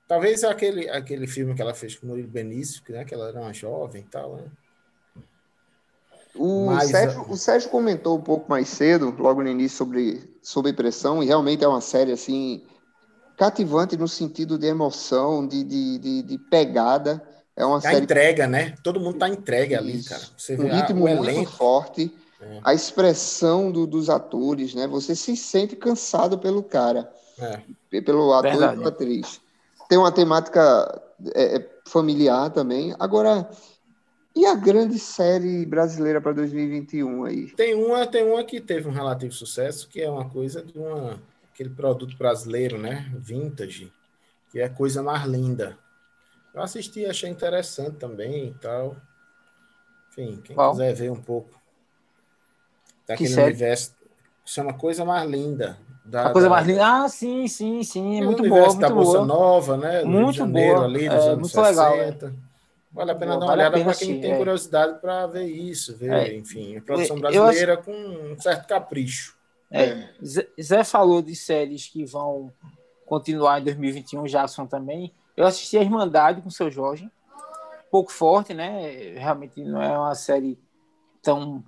[0.06, 3.28] Talvez aquele, aquele filme que ela fez com o Murilo Benício, que, né, que ela
[3.28, 4.44] era uma jovem e tal, né?
[6.38, 10.72] O, Mas, Sérgio, o Sérgio comentou um pouco mais cedo, logo no início, sobre, sobre
[10.72, 12.62] pressão, e realmente é uma série assim
[13.36, 17.22] cativante no sentido de emoção, de, de, de, de pegada.
[17.54, 18.04] É uma tá série.
[18.04, 18.74] entrega, né?
[18.82, 19.82] Todo mundo tá entregue Isso.
[19.82, 20.22] ali, cara.
[20.36, 21.52] Você um ritmo muito elenco.
[21.52, 22.60] forte, é.
[22.62, 24.86] a expressão do, dos atores, né?
[24.86, 28.00] Você se sente cansado pelo cara, é.
[28.00, 28.74] pelo ator Verdade.
[28.74, 29.40] e pela atriz.
[29.88, 31.02] Tem uma temática
[31.34, 32.94] é, é familiar também.
[32.98, 33.48] Agora,
[34.36, 37.46] e a grande série brasileira para 2021 aí?
[37.52, 41.18] Tem uma, tem uma que teve um relativo sucesso, que é uma coisa de uma,
[41.50, 43.10] aquele produto brasileiro, né?
[43.16, 43.90] Vintage,
[44.52, 45.78] que é a coisa mais linda.
[46.52, 48.94] Eu assisti, achei interessante também e tal.
[50.10, 51.58] Enfim, quem quiser ver um pouco
[53.08, 53.94] daquele que universo,
[54.44, 55.78] chama Coisa Mais Linda.
[56.04, 56.86] Da, a coisa da, mais linda.
[56.86, 58.20] Ah, sim, sim, sim.
[58.20, 58.66] É muito boa.
[58.66, 60.04] Muito da Bolsa Nova, né?
[60.04, 60.84] muito boa.
[60.84, 61.68] Ali, é, muito 60.
[61.68, 61.96] legal.
[61.96, 62.32] Né?
[62.96, 64.38] Vale a pena Pô, dar uma vale olhada para quem tem é.
[64.38, 66.34] curiosidade para ver isso, ver, é.
[66.34, 67.82] enfim, a produção brasileira acho...
[67.82, 69.36] com um certo capricho.
[69.70, 70.08] É.
[70.24, 72.50] Zé falou de séries que vão
[73.04, 75.12] continuar em 2021, Jackson também.
[75.36, 77.10] Eu assisti a Irmandade com o seu Jorge,
[77.90, 79.12] pouco forte, né?
[79.18, 80.58] Realmente não é uma série
[81.20, 81.62] tão,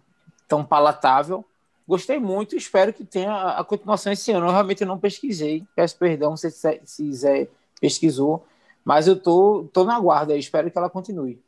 [0.49, 1.45] tão palatável.
[1.87, 4.47] Gostei muito, espero que tenha a continuação esse ano.
[4.47, 7.49] Eu realmente não pesquisei, peço perdão se, se Zé
[7.79, 8.47] pesquisou
[8.85, 11.41] mas eu tô, tô na guarda, espero que ela continue.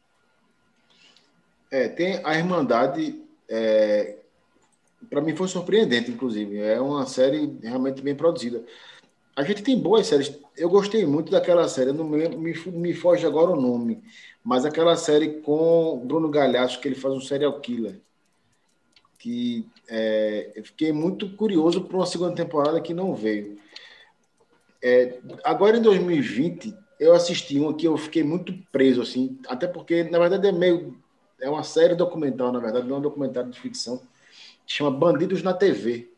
[1.71, 4.17] É, tem a Irmandade, é,
[5.09, 6.59] para mim foi surpreendente, inclusive.
[6.59, 8.65] É uma série realmente bem produzida.
[9.37, 10.37] A gente tem boas séries.
[10.57, 14.03] Eu gostei muito daquela série, não me, me, me foge agora o nome,
[14.45, 18.01] mas aquela série com Bruno Galhaço, que ele faz um serial killer.
[19.19, 23.59] Que é, eu fiquei muito curioso por uma segunda temporada que não veio.
[24.83, 30.05] É, agora em 2020, eu assisti um que eu fiquei muito preso, assim, até porque,
[30.05, 30.97] na verdade, é meio.
[31.41, 33.97] É uma série documental, na verdade, não é um documentário de ficção,
[34.67, 36.11] que chama Bandidos na TV,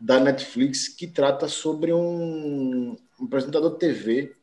[0.00, 4.36] da Netflix, que trata sobre um, um apresentador de TV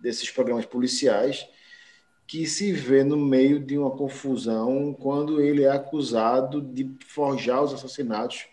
[0.00, 1.46] desses programas policiais
[2.26, 7.72] que se vê no meio de uma confusão quando ele é acusado de forjar os
[7.72, 8.46] assassinatos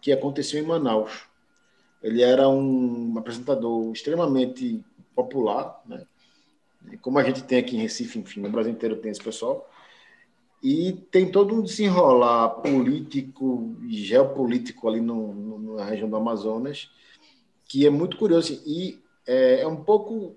[0.00, 1.24] que aconteceu em Manaus.
[2.02, 4.82] Ele era um apresentador extremamente
[5.16, 6.04] popular, né?
[7.00, 9.68] como a gente tem aqui em Recife, enfim, no Brasil inteiro tem esse pessoal,
[10.62, 16.90] e tem todo um desenrolar político e geopolítico ali no, no, na região do Amazonas,
[17.64, 20.36] que é muito curioso, e é, é, um pouco,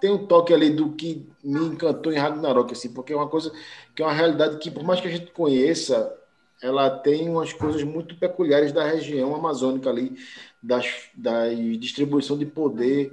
[0.00, 3.52] tem um toque ali do que me encantou em Ragnarok, assim, porque é uma coisa
[3.94, 6.14] que é uma realidade que, por mais que a gente conheça,
[6.62, 10.16] ela tem umas coisas muito peculiares da região amazônica ali,
[10.62, 10.80] da
[11.14, 11.48] da
[11.78, 13.12] distribuição de poder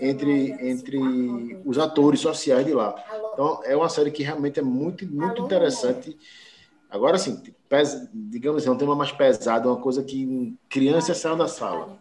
[0.00, 0.98] entre, entre
[1.64, 2.94] os atores sociais de lá.
[3.32, 6.16] Então, é uma série que realmente é muito, muito interessante.
[6.90, 7.42] Agora, sim,
[8.12, 11.98] digamos assim, é um tema mais pesado, uma coisa que criança saiu da sala.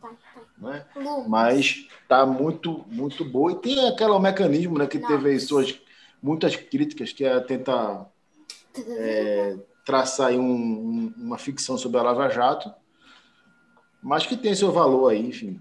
[0.57, 0.85] Né?
[1.27, 3.51] Mas está muito, muito boa.
[3.51, 5.79] E tem aquele mecanismo né, que teve suas
[6.21, 8.07] muitas críticas, que é tentar
[8.77, 12.73] é, traçar um, uma ficção sobre a Lava Jato,
[14.03, 15.59] mas que tem seu valor aí, enfim.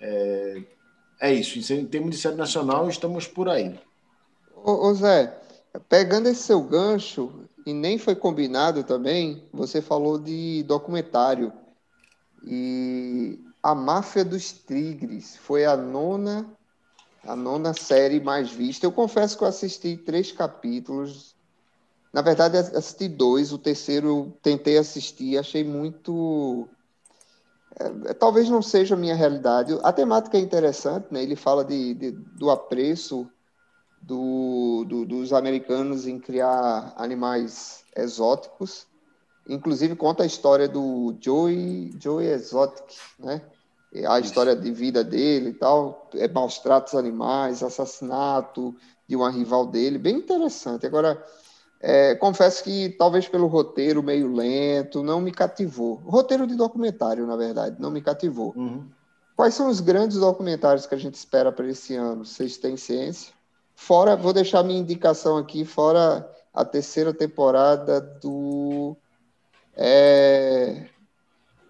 [0.00, 0.62] É,
[1.20, 1.72] é isso.
[1.72, 3.78] Em termos de série nacional, estamos por aí.
[4.56, 5.40] Ô, ô Zé,
[5.88, 11.52] pegando esse seu gancho, e nem foi combinado também, você falou de documentário.
[12.44, 16.44] E a Máfia dos Tigres foi a nona,
[17.24, 18.84] a nona série mais vista.
[18.84, 21.36] Eu confesso que eu assisti três capítulos.
[22.12, 23.52] Na verdade, assisti dois.
[23.52, 26.68] O terceiro eu tentei assistir, achei muito
[27.78, 29.78] é, é, talvez não seja a minha realidade.
[29.82, 31.22] A temática é interessante, né?
[31.22, 33.28] Ele fala de, de do apreço
[34.00, 38.86] do, do, dos americanos em criar animais exóticos.
[39.48, 42.84] Inclusive conta a história do Joey, Joey Exotic,
[43.18, 43.42] né?
[44.06, 48.74] A história de vida dele e tal, é maus tratos animais, assassinato
[49.06, 50.86] de uma rival dele, bem interessante.
[50.86, 51.22] Agora,
[51.82, 55.96] é, confesso que talvez pelo roteiro meio lento, não me cativou.
[56.06, 58.54] Roteiro de documentário, na verdade, não me cativou.
[58.56, 58.88] Uhum.
[59.34, 62.24] Quais são os grandes documentários que a gente espera para esse ano?
[62.24, 63.32] Vocês têm ciência?
[63.74, 68.96] Fora, vou deixar minha indicação aqui, fora a terceira temporada do
[69.74, 70.86] é,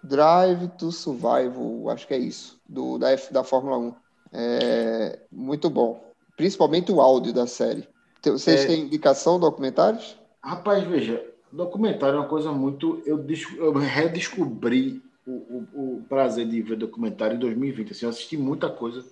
[0.03, 3.95] Drive to Survival, acho que é isso, do, da, F, da Fórmula 1.
[4.33, 6.05] É, muito bom.
[6.37, 7.89] Principalmente o áudio da série.
[8.23, 8.67] Vocês é...
[8.67, 10.17] têm indicação documentários?
[10.43, 13.03] Rapaz, veja, documentário é uma coisa muito.
[13.05, 13.25] Eu,
[13.59, 17.93] eu redescobri o, o, o, prazer de ver documentário em 2020.
[17.93, 19.05] Assim, eu assisti muita coisa,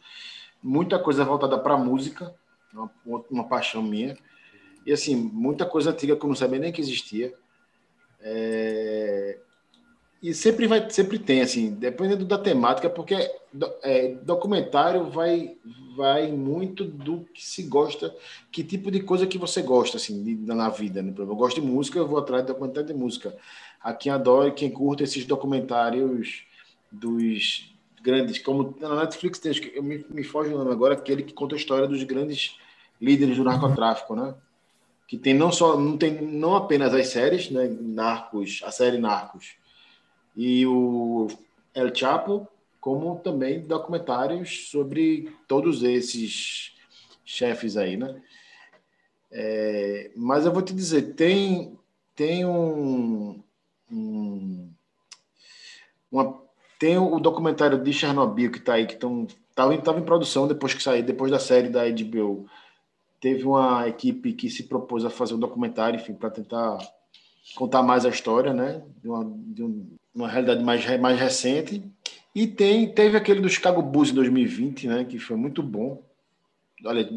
[0.62, 2.34] muita coisa voltada para música,
[2.72, 2.90] uma,
[3.30, 4.16] uma, paixão minha.
[4.86, 7.34] E assim, muita coisa antiga que eu não sabia nem que existia.
[8.20, 9.38] É,
[10.22, 13.14] e sempre vai, sempre tem, assim, dependendo da temática, porque
[13.82, 15.56] é, documentário vai,
[15.96, 18.14] vai muito do que se gosta,
[18.52, 21.00] que tipo de coisa que você gosta, assim, de, na vida.
[21.02, 21.14] Né?
[21.16, 23.34] Eu gosto de música, eu vou atrás de documentário de música.
[23.80, 26.42] A quem adora, quem curta esses documentários
[26.92, 31.32] dos grandes, como na Netflix tem, eu me, me foge o nome agora, aquele que
[31.32, 32.58] conta a história dos grandes
[33.00, 34.34] líderes do narcotráfico, né?
[35.08, 37.74] Que tem não só, não tem não apenas as séries, né?
[37.80, 39.54] Narcos, a série Narcos,
[40.36, 41.28] e o
[41.74, 42.46] El Chapo,
[42.80, 46.74] como também documentários sobre todos esses
[47.24, 48.20] chefes aí, né?
[49.32, 51.78] É, mas eu vou te dizer, tem,
[52.16, 53.40] tem um,
[53.90, 54.70] um
[56.10, 56.42] uma,
[56.78, 61.02] tem o documentário de Chernobyl que está aí, que estava em produção depois que saiu,
[61.04, 62.46] depois da série da HBO.
[63.20, 66.78] Teve uma equipe que se propôs a fazer um documentário, enfim, para tentar
[67.54, 68.82] contar mais a história, né?
[69.02, 71.82] De uma, de um, uma realidade mais, mais recente.
[72.34, 75.04] E tem, teve aquele do Chicago Bulls em 2020, né?
[75.04, 76.02] Que foi muito bom.
[76.84, 77.08] Olha,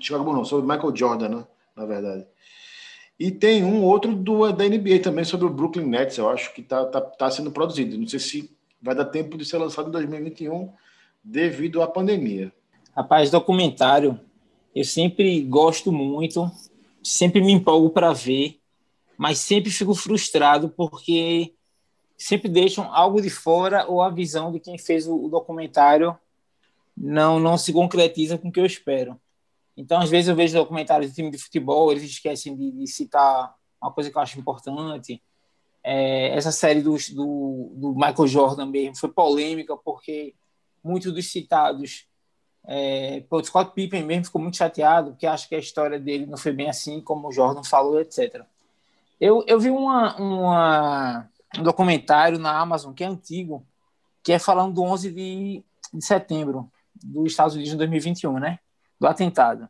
[0.00, 1.44] Chicago Bulls não, sobre Michael Jordan, né?
[1.76, 2.26] Na verdade.
[3.18, 6.62] E tem um outro do, da NBA também sobre o Brooklyn Nets, eu acho que
[6.62, 7.98] está tá, tá sendo produzido.
[7.98, 10.72] Não sei se vai dar tempo de ser lançado em 2021
[11.22, 12.50] devido à pandemia.
[12.96, 14.18] Rapaz, documentário,
[14.74, 16.50] eu sempre gosto muito,
[17.02, 18.58] sempre me empolgo para ver,
[19.18, 21.52] mas sempre fico frustrado porque
[22.20, 26.16] sempre deixam algo de fora ou a visão de quem fez o, documentário
[26.94, 29.18] não não se concretiza com o que eu espero.
[29.74, 33.54] Então, às vezes eu vejo documentários de time de futebol, eles esquecem de, de citar
[33.80, 35.22] uma coisa que eu acho importante.
[35.82, 40.34] É, essa série do, do, do, Michael Jordan mesmo foi polêmica porque
[40.84, 42.06] muitos dos citados
[42.66, 46.36] É, o Scott Pippen mesmo ficou muito chateado, porque acha que a história dele não
[46.36, 48.44] foi bem assim, como o Jordan falou, etc.
[49.18, 53.66] Eu, eu vi uma, uma, um documentário na Amazon que é antigo,
[54.22, 56.70] que é falando do 11 de, de setembro
[57.02, 58.58] dos Estados Unidos em 2021, né?
[58.98, 59.68] Do atentado.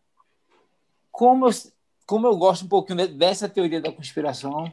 [1.10, 1.50] Como eu,
[2.06, 4.72] como eu gosto um pouquinho dessa teoria da conspiração,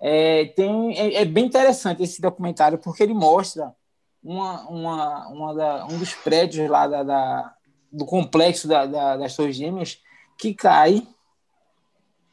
[0.00, 3.74] é, tem, é, é, bem interessante esse documentário, porque ele mostra
[4.22, 7.54] uma, uma, uma da, um dos prédios lá da, da
[7.90, 10.00] do complexo da, da, das Torres Gêmeas
[10.38, 11.06] que cai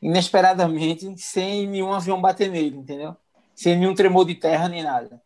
[0.01, 3.15] inesperadamente sem nenhum avião bater nele, entendeu?
[3.55, 5.21] Sem nenhum tremor de terra nem nada.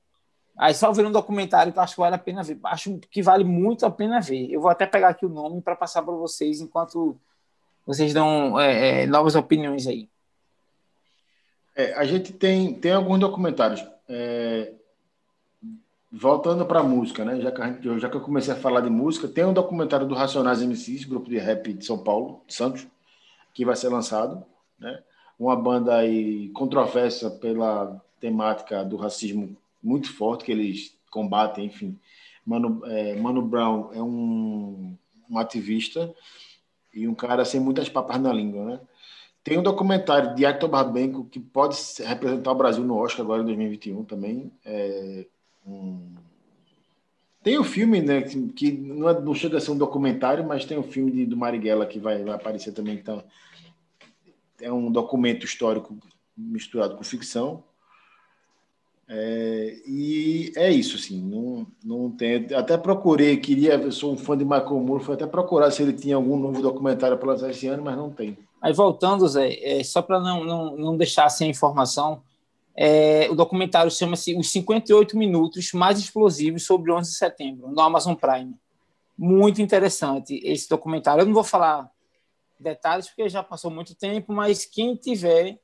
[0.58, 2.60] Aí só ver um documentário que eu acho que vale a pena ver.
[2.66, 4.52] Acho que vale muito a pena ver.
[4.52, 7.18] Eu vou até pegar aqui o nome para passar para vocês enquanto
[7.88, 10.10] vocês dão é, é, novas opiniões aí.
[11.76, 13.86] É, a gente tem, tem alguns documentários.
[14.08, 14.74] É,
[16.12, 17.40] voltando para a música, né?
[17.40, 20.16] Já que, gente, já que eu comecei a falar de música, tem um documentário do
[20.16, 22.86] Racionais MCs, grupo de rap de São Paulo, Santos,
[23.54, 24.44] que vai ser lançado,
[24.78, 25.02] né?
[25.40, 31.98] Uma banda aí controversa pela temática do racismo muito forte que eles combatem, enfim.
[32.46, 34.96] Mano, é, Mano Brown é um,
[35.30, 36.14] um ativista
[36.94, 38.80] e um cara sem muitas papas na língua, né?
[39.44, 43.46] Tem um documentário de Hector Barbenco que pode representar o Brasil no Oscar agora em
[43.46, 44.52] 2021 também.
[44.66, 45.26] É
[45.66, 46.14] um...
[47.42, 50.66] Tem o um filme, né, que não, é, não, chega a ser um documentário, mas
[50.66, 52.96] tem o um filme de, do Marighella que vai, vai aparecer também.
[52.96, 53.24] Então,
[54.62, 55.98] é um documento histórico
[56.36, 57.64] misturado com ficção.
[59.12, 62.46] É, e é isso, assim, não, não tem.
[62.54, 65.94] Até procurei, queria, eu sou um fã de Michael Moore, fui até procurar se ele
[65.94, 68.38] tinha algum novo documentário para lançar esse ano, mas não tem.
[68.62, 72.22] Aí voltando, Zé, é, só para não, não, não deixar sem informação,
[72.76, 78.14] é, o documentário chama-se Os 58 Minutos Mais Explosivos sobre 11 de Setembro, no Amazon
[78.14, 78.54] Prime.
[79.18, 81.24] Muito interessante esse documentário.
[81.24, 81.90] Eu não vou falar
[82.60, 85.60] detalhes porque já passou muito tempo, mas quem tiver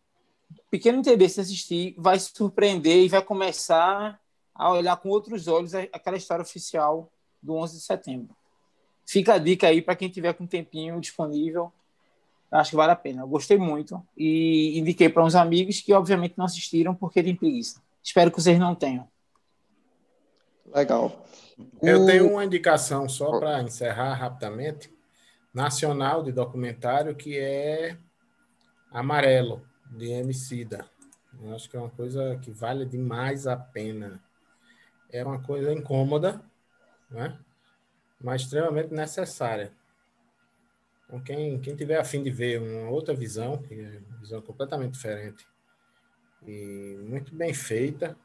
[0.70, 4.20] pequeno interesse em assistir vai se surpreender e vai começar
[4.54, 8.36] a olhar com outros olhos aquela história oficial do 11 de setembro.
[9.06, 11.72] Fica a dica aí para quem tiver com um tempinho disponível.
[12.52, 13.22] Acho que vale a pena.
[13.22, 17.82] Eu gostei muito e indiquei para uns amigos que, obviamente, não assistiram porque tem preguiça.
[18.02, 19.08] Espero que vocês não tenham.
[20.74, 21.26] Legal.
[21.82, 24.92] Eu tenho uma indicação só para encerrar rapidamente,
[25.54, 27.98] nacional de documentário, que é
[28.92, 29.62] Amarelo
[29.96, 30.86] de Emicida.
[31.42, 34.22] Eu acho que é uma coisa que vale demais a pena.
[35.12, 36.42] É uma coisa incômoda,
[37.10, 37.38] né?
[38.20, 39.72] mas extremamente necessária.
[41.06, 45.46] Então, quem, quem tiver afim de ver uma outra visão, é uma visão completamente diferente
[46.48, 48.16] e muito bem feita,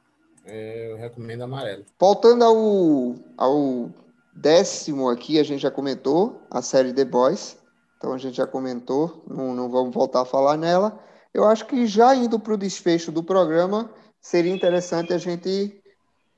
[0.44, 1.84] é, eu recomendo Amarelo.
[1.98, 3.90] Voltando ao, ao
[4.34, 7.58] décimo aqui, a gente já comentou a série The Boys,
[7.96, 10.98] então a gente já comentou, não, não vamos voltar a falar nela.
[11.32, 15.80] Eu acho que já indo para o desfecho do programa, seria interessante a gente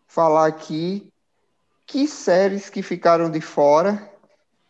[0.06, 1.10] falar aqui
[1.86, 4.10] que séries que ficaram de fora,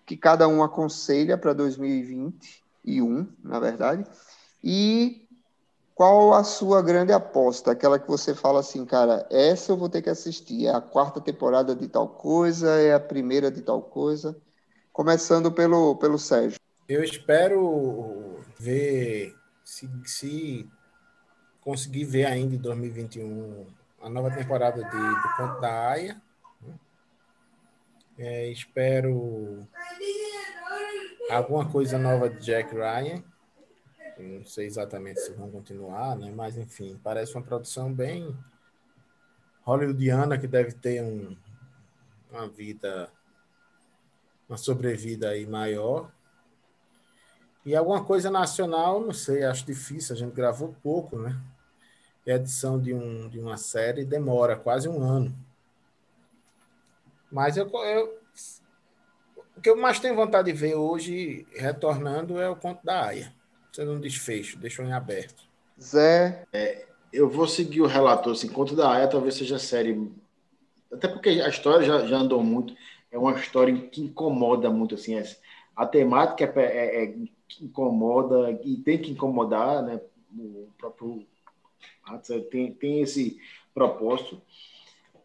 [0.07, 4.05] que cada um aconselha para 2021, na verdade,
[4.63, 5.27] e
[5.95, 10.03] qual a sua grande aposta, aquela que você fala assim, cara, essa eu vou ter
[10.03, 14.37] que assistir, é a quarta temporada de tal coisa, é a primeira de tal coisa,
[14.93, 16.59] começando pelo, pelo Sérgio.
[16.89, 19.35] Eu espero ver
[19.73, 20.71] se, se
[21.63, 23.67] conseguir ver ainda em 2021
[24.03, 26.23] a nova temporada de, do Conto da Aya.
[26.61, 26.79] Né?
[28.19, 29.67] É, espero
[31.31, 33.25] alguma coisa nova de Jack Ryan.
[34.19, 36.31] não sei exatamente se vão continuar, né?
[36.31, 38.37] mas enfim, parece uma produção bem
[39.63, 41.35] hollywoodiana que deve ter um,
[42.31, 43.11] uma vida,
[44.47, 46.13] uma sobrevida aí maior.
[47.65, 51.41] E alguma coisa nacional, não sei, acho difícil, a gente gravou pouco, né?
[52.27, 55.35] E a edição de, um, de uma série demora quase um ano.
[57.31, 58.19] Mas eu, eu,
[59.57, 63.33] o que eu mais tenho vontade de ver hoje, retornando, é o Conto da Aya.
[63.73, 65.45] Sendo um desfecho, deixou em aberto.
[65.81, 66.47] Zé.
[66.53, 68.33] É, eu vou seguir o relator.
[68.33, 70.13] Assim, Conto da Aya talvez seja a série.
[70.93, 72.75] Até porque a história já, já andou muito.
[73.11, 74.95] É uma história que incomoda muito.
[74.95, 75.15] Assim,
[75.75, 77.15] a temática é, é, é
[77.61, 80.01] incomoda e tem que incomodar, né?
[80.37, 81.27] O próprio
[82.51, 83.39] tem, tem esse
[83.75, 84.41] propósito.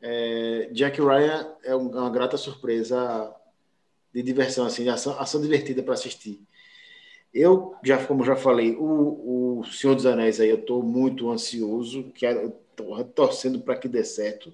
[0.01, 3.33] É, Jack Ryan é uma grata surpresa
[4.13, 6.41] de diversão, assim, ação, ação divertida para assistir.
[7.33, 12.11] Eu, já, como já falei, o, o Senhor dos Anéis aí, eu estou muito ansioso,
[12.15, 12.51] quero,
[13.13, 14.53] torcendo para que dê certo.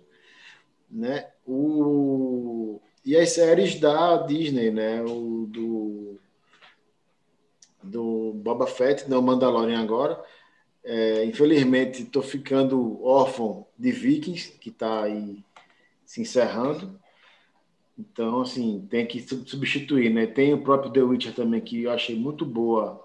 [0.89, 1.29] Né?
[1.45, 5.01] O, e as séries da Disney, né?
[5.01, 6.19] O do,
[7.81, 10.23] do Boba Fett, não Mandalorian agora.
[10.83, 15.43] É, infelizmente, estou ficando órfão de Vikings, que está aí
[16.05, 16.99] se encerrando.
[17.97, 20.25] Então, assim, tem que substituir, né?
[20.25, 23.03] Tem o próprio The Witcher também, que eu achei muito boa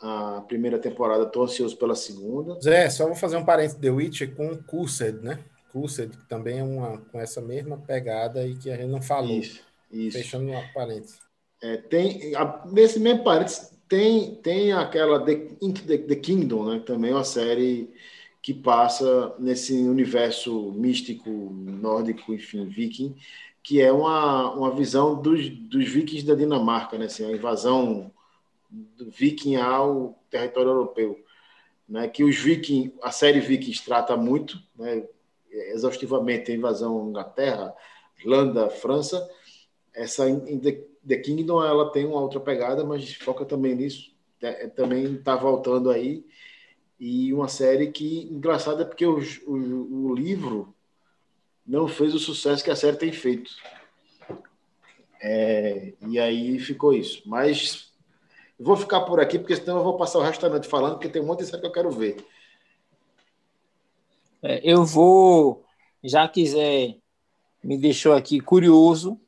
[0.00, 2.60] a primeira temporada, estou ansioso pela segunda.
[2.60, 5.42] Zé, só vou fazer um parênteses The Witcher com Cursed, né?
[5.74, 9.36] Cursed, que também é uma com essa mesma pegada e que a gente não falou.
[9.36, 9.60] Isso,
[9.90, 10.16] isso.
[10.16, 11.18] Fechando uma parênteses.
[11.60, 16.82] É, tem, a, nesse mesmo parênteses, tem, tem aquela The, The, The Kingdom, né?
[16.86, 17.92] Também é uma série
[18.40, 23.16] que passa nesse universo místico, nórdico, enfim, viking,
[23.60, 27.06] que é uma, uma visão dos, dos vikings da Dinamarca, né?
[27.06, 28.12] Assim, a invasão
[28.70, 31.18] do viking ao território europeu.
[31.88, 32.06] Né?
[32.06, 35.04] Que os vikings, a série Vikings trata muito, né?
[35.72, 37.74] Exaustivamente, a invasão Inglaterra,
[38.18, 39.28] Irlanda, França.
[39.92, 44.12] Essa em The, Kingdom ela tem uma outra pegada, mas foca também nisso.
[44.42, 46.24] É, também está voltando aí
[46.98, 50.74] e uma série que engraçada é porque o, o, o livro
[51.66, 53.50] não fez o sucesso que a série tem feito.
[55.20, 57.22] É, e aí ficou isso.
[57.26, 57.92] Mas
[58.58, 61.26] vou ficar por aqui, porque senão eu vou passar o noite falando, porque tem um
[61.26, 62.16] monte de série que eu quero ver.
[64.44, 65.64] É, eu vou,
[66.02, 66.98] já quiser,
[67.62, 69.18] me deixou aqui curioso.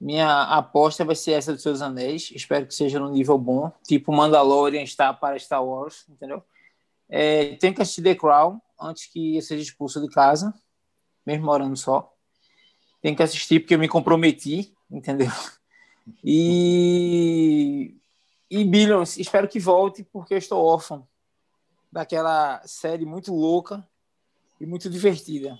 [0.00, 2.32] Minha aposta vai ser essa dos seus anéis.
[2.34, 6.42] Espero que seja no nível bom, tipo Mandalorian está para Star Wars, entendeu?
[7.10, 10.52] É, tenho que assistir The Crown antes que eu seja expulso de casa
[11.26, 12.12] mesmo morando só.
[13.02, 15.30] Tem que assistir porque eu me comprometi, entendeu?
[16.24, 17.96] E,
[18.50, 21.06] e Billions, espero que volte porque eu estou órfão
[21.90, 23.86] daquela série muito louca
[24.62, 25.58] e muito divertida.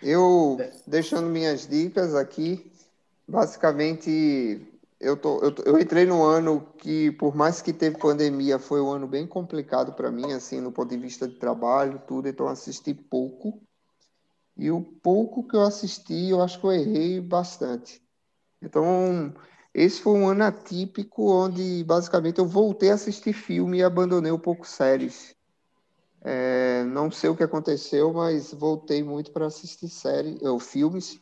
[0.00, 0.56] Eu,
[0.86, 2.70] deixando minhas dicas aqui,
[3.26, 4.64] basicamente
[5.00, 8.90] eu, tô, eu, eu, entrei no ano que, por mais que teve pandemia, foi um
[8.90, 12.94] ano bem complicado para mim, assim, no ponto de vista de trabalho, tudo, então assisti
[12.94, 13.60] pouco.
[14.56, 18.00] E o pouco que eu assisti, eu acho que eu errei bastante.
[18.62, 19.34] Então,
[19.74, 24.38] esse foi um ano atípico, onde basicamente eu voltei a assistir filme e abandonei um
[24.38, 25.35] pouco séries.
[26.22, 31.20] É, não sei o que aconteceu, mas voltei muito para assistir séries, ou filmes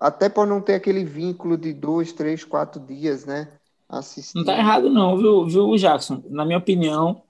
[0.00, 3.48] até por não ter aquele vínculo de dois, três, quatro dias, né?
[3.88, 4.36] Assistir.
[4.36, 6.22] Não tá errado, não, viu, viu, Jackson?
[6.30, 7.22] Na minha opinião,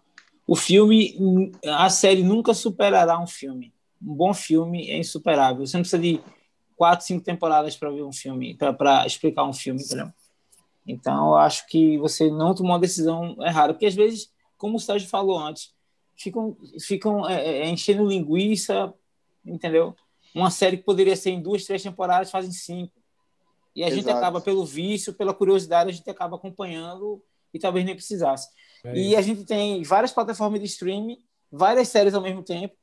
[0.46, 3.72] o filme, a série nunca superará um filme.
[4.00, 5.66] Um bom filme é insuperável.
[5.66, 6.20] Você não precisa de
[6.76, 10.11] quatro, cinco temporadas para ver um filme, para explicar um filme, entendeu?
[10.86, 14.80] Então, eu acho que você não tomou uma decisão errada, porque às vezes, como o
[14.80, 15.72] Sérgio falou antes,
[16.16, 18.92] ficam, ficam é, é enchendo linguiça,
[19.44, 19.96] entendeu?
[20.34, 22.92] uma série que poderia ser em duas, três temporadas, fazem cinco.
[23.74, 24.02] E a Exato.
[24.02, 28.50] gente acaba, pelo vício, pela curiosidade, a gente acaba acompanhando e talvez nem precisasse.
[28.84, 31.18] É e a gente tem várias plataformas de streaming,
[31.50, 32.74] várias séries ao mesmo tempo.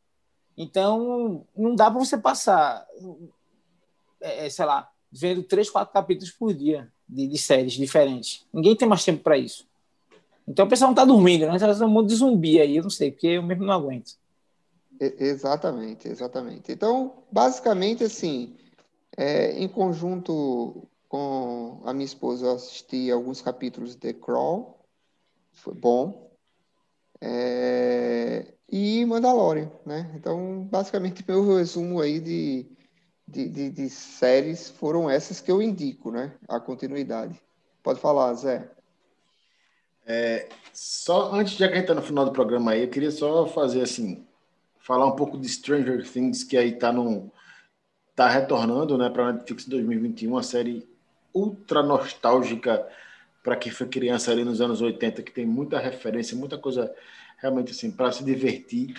[0.57, 2.85] Então, não dá para você passar,
[4.21, 8.45] é, é, sei lá, vendo três, quatro capítulos por dia de, de séries diferentes.
[8.53, 9.67] Ninguém tem mais tempo para isso.
[10.49, 11.55] Então, o pessoal não está dormindo, né?
[11.55, 14.13] Está um mundo de zumbi aí, eu não sei, porque eu mesmo não aguento.
[14.99, 16.71] Exatamente, exatamente.
[16.71, 18.57] Então, basicamente, assim,
[19.15, 24.79] é, em conjunto com a minha esposa, eu assisti alguns capítulos de Crawl,
[25.53, 26.31] foi bom.
[27.21, 30.11] É, e Mandalorian, né?
[30.15, 32.65] Então, basicamente, meu resumo aí de,
[33.27, 36.35] de, de, de, séries foram essas que eu indico, né?
[36.47, 37.39] A continuidade.
[37.83, 38.78] Pode falar, Zé.
[40.09, 43.45] É, só antes de a gente tá no final do programa aí, eu queria só
[43.45, 44.25] fazer assim
[44.79, 47.31] falar um pouco de Stranger Things, que aí está no
[48.15, 50.89] tá retornando, né, para Netflix 2021, uma série
[51.31, 52.85] ultra nostálgica
[53.43, 56.93] para quem foi criança ali nos anos 80, que tem muita referência, muita coisa
[57.37, 58.95] realmente assim para se divertir.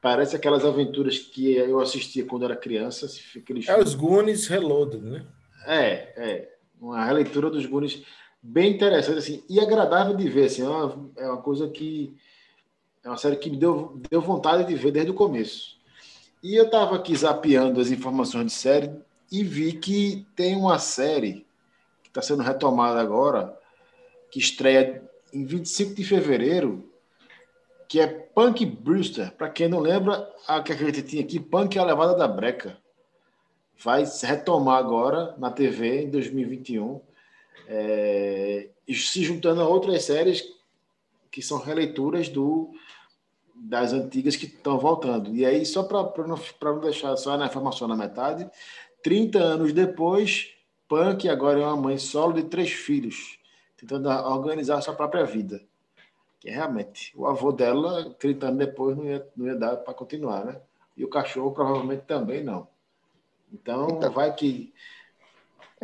[0.00, 3.06] Parece aquelas aventuras que eu assistia quando era criança.
[3.36, 3.68] Aqueles...
[3.68, 5.24] É os Goonies Reloaded, né?
[5.66, 5.86] É,
[6.16, 6.54] é.
[6.80, 8.02] Uma releitura dos Goonies
[8.44, 10.44] bem interessante assim, e agradável de ver.
[10.44, 12.14] Assim, é uma, é uma coisa que
[13.02, 15.78] é uma série que me deu, deu vontade de ver desde o começo.
[16.42, 18.92] E eu estava aqui zapeando as informações de série
[19.32, 21.46] e vi que tem uma série
[22.02, 23.58] que está sendo retomada agora,
[24.30, 26.90] que estreia em 25 de fevereiro,
[27.88, 29.32] que é Punk Brewster.
[29.32, 32.28] Para quem não lembra, a que a gente tinha aqui, Punk é a levada da
[32.28, 32.76] breca.
[33.82, 37.00] Vai se retomar agora na TV em 2021,
[37.68, 40.44] é, se juntando a outras séries
[41.30, 42.72] que são releituras do
[43.54, 45.34] das antigas que estão voltando.
[45.34, 48.48] E aí, só para não, não deixar só na informação na metade,
[49.02, 50.54] 30 anos depois,
[50.88, 53.38] Punk agora é uma mãe solo de três filhos,
[53.76, 55.62] tentando organizar sua própria vida.
[56.40, 60.44] Que realmente, o avô dela, 30 anos depois, não ia, não ia dar para continuar,
[60.44, 60.60] né?
[60.96, 62.68] E o cachorro provavelmente também não.
[63.52, 64.72] Então, então, vai que.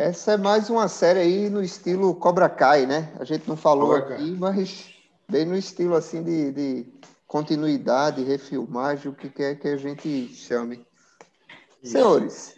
[0.00, 3.12] Essa é mais uma série aí no estilo Cobra Kai, né?
[3.20, 4.94] A gente não falou aqui, mas
[5.28, 6.86] bem no estilo assim de, de
[7.26, 10.86] continuidade, refilmagem, o que quer que a gente chame.
[11.82, 11.92] Isso.
[11.92, 12.54] Senhores,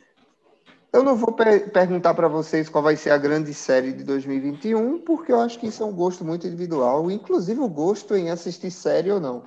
[0.92, 5.00] eu não vou per perguntar para vocês qual vai ser a grande série de 2021,
[5.00, 8.70] porque eu acho que isso é um gosto muito individual, inclusive o gosto em assistir
[8.70, 9.42] série ou não.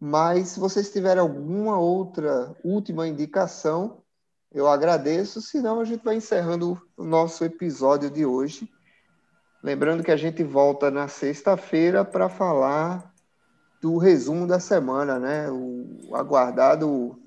[0.00, 4.01] Mas se vocês tiverem alguma outra última indicação,
[4.54, 8.70] eu agradeço, senão a gente vai encerrando o nosso episódio de hoje.
[9.62, 13.12] Lembrando que a gente volta na sexta-feira para falar
[13.80, 15.50] do resumo da semana, né?
[15.50, 17.18] O aguardado.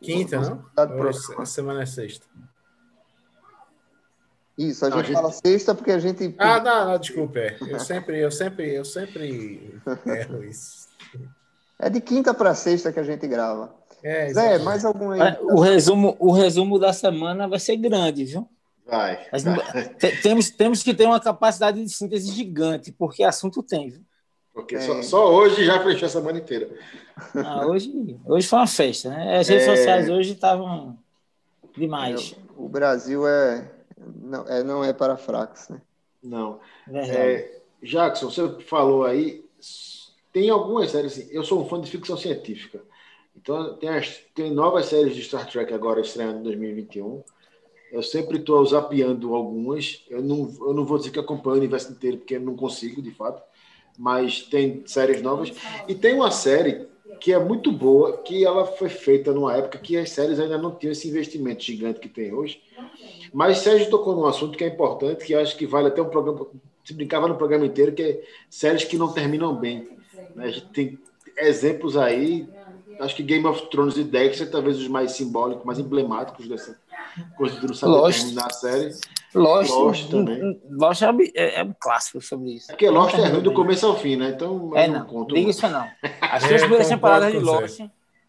[0.00, 0.64] Quinta, o não?
[1.38, 2.26] A semana é sexta.
[4.56, 6.34] Isso, a gente, fala sexta porque a gente.
[6.36, 7.38] Ah, não, não, desculpa.
[7.38, 7.56] É.
[7.60, 10.88] Eu sempre, eu sempre, eu sempre erro isso.
[11.78, 13.72] É de quinta para sexta que a gente grava.
[14.02, 15.36] É, Zé, mais algum aí?
[15.42, 18.48] O resumo, o resumo da semana vai ser grande, viu?
[18.86, 19.26] Vai.
[19.30, 19.44] Mas,
[20.22, 24.02] temos, temos que ter uma capacidade de síntese gigante, porque assunto tem, viu?
[24.54, 24.80] Porque é.
[24.80, 26.68] só, só, hoje já fechou a semana inteira.
[27.34, 29.38] Ah, hoje, hoje foi uma festa, né?
[29.38, 29.76] As redes é...
[29.76, 30.98] sociais hoje estavam
[31.76, 32.36] demais.
[32.36, 33.70] É, o Brasil é
[34.16, 35.80] não, é não é para fracos, né?
[36.22, 36.60] Não.
[36.92, 39.44] É, Jackson, você falou aí,
[40.32, 42.80] tem algumas séries assim, eu sou um fã de ficção científica.
[43.40, 47.22] Então, tem, as, tem novas séries de Star Trek agora estreando em 2021.
[47.92, 50.04] Eu sempre estou zapeando algumas.
[50.10, 53.12] Eu não, eu não vou dizer que acompanho o universo inteiro, porque não consigo, de
[53.12, 53.40] fato.
[53.96, 55.52] Mas tem séries novas.
[55.86, 56.86] E tem uma série
[57.20, 60.74] que é muito boa, que ela foi feita numa época que as séries ainda não
[60.74, 62.60] tinham esse investimento gigante que tem hoje.
[63.32, 66.46] Mas Sérgio tocou num assunto que é importante, que acho que vale até um programa,
[66.84, 69.88] se brincava no programa inteiro, que é séries que não terminam bem.
[70.36, 70.98] A gente tem
[71.36, 72.48] exemplos aí
[73.00, 76.78] acho que Game of Thrones e Dexter, talvez os mais simbólicos, mais emblemáticos dessa
[77.36, 78.20] coisa de não saber Lost.
[78.20, 78.94] terminar a série.
[79.34, 80.60] Lost, Lost também.
[80.70, 82.70] Lost é, é, é, um clássico sobre isso.
[82.70, 84.30] É porque Lost é ruim do começo ao fim, né?
[84.30, 85.34] Então, é, não, não conto.
[85.34, 85.86] Diga isso não.
[86.20, 87.80] As três é, primeiras temporadas de Lost,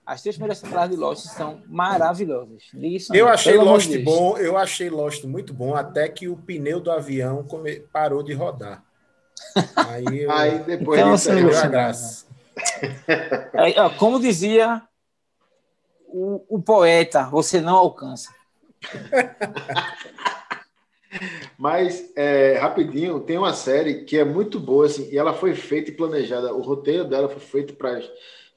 [0.05, 2.63] as três primeiras temporadas de Lost são maravilhosas.
[2.73, 6.89] Isso eu achei Lost bom, eu achei Lost muito bom, até que o pneu do
[6.89, 7.45] avião
[7.93, 8.83] parou de rodar.
[9.75, 10.31] Aí, eu...
[10.31, 12.25] Aí depois então, você deu a graça.
[13.53, 14.81] É, como dizia
[16.07, 18.33] o, o, poeta, você não alcança.
[21.57, 25.89] Mas, é, rapidinho, tem uma série que é muito boa, assim, e ela foi feita
[25.89, 26.53] e planejada.
[26.53, 28.09] O roteiro dela foi feito para as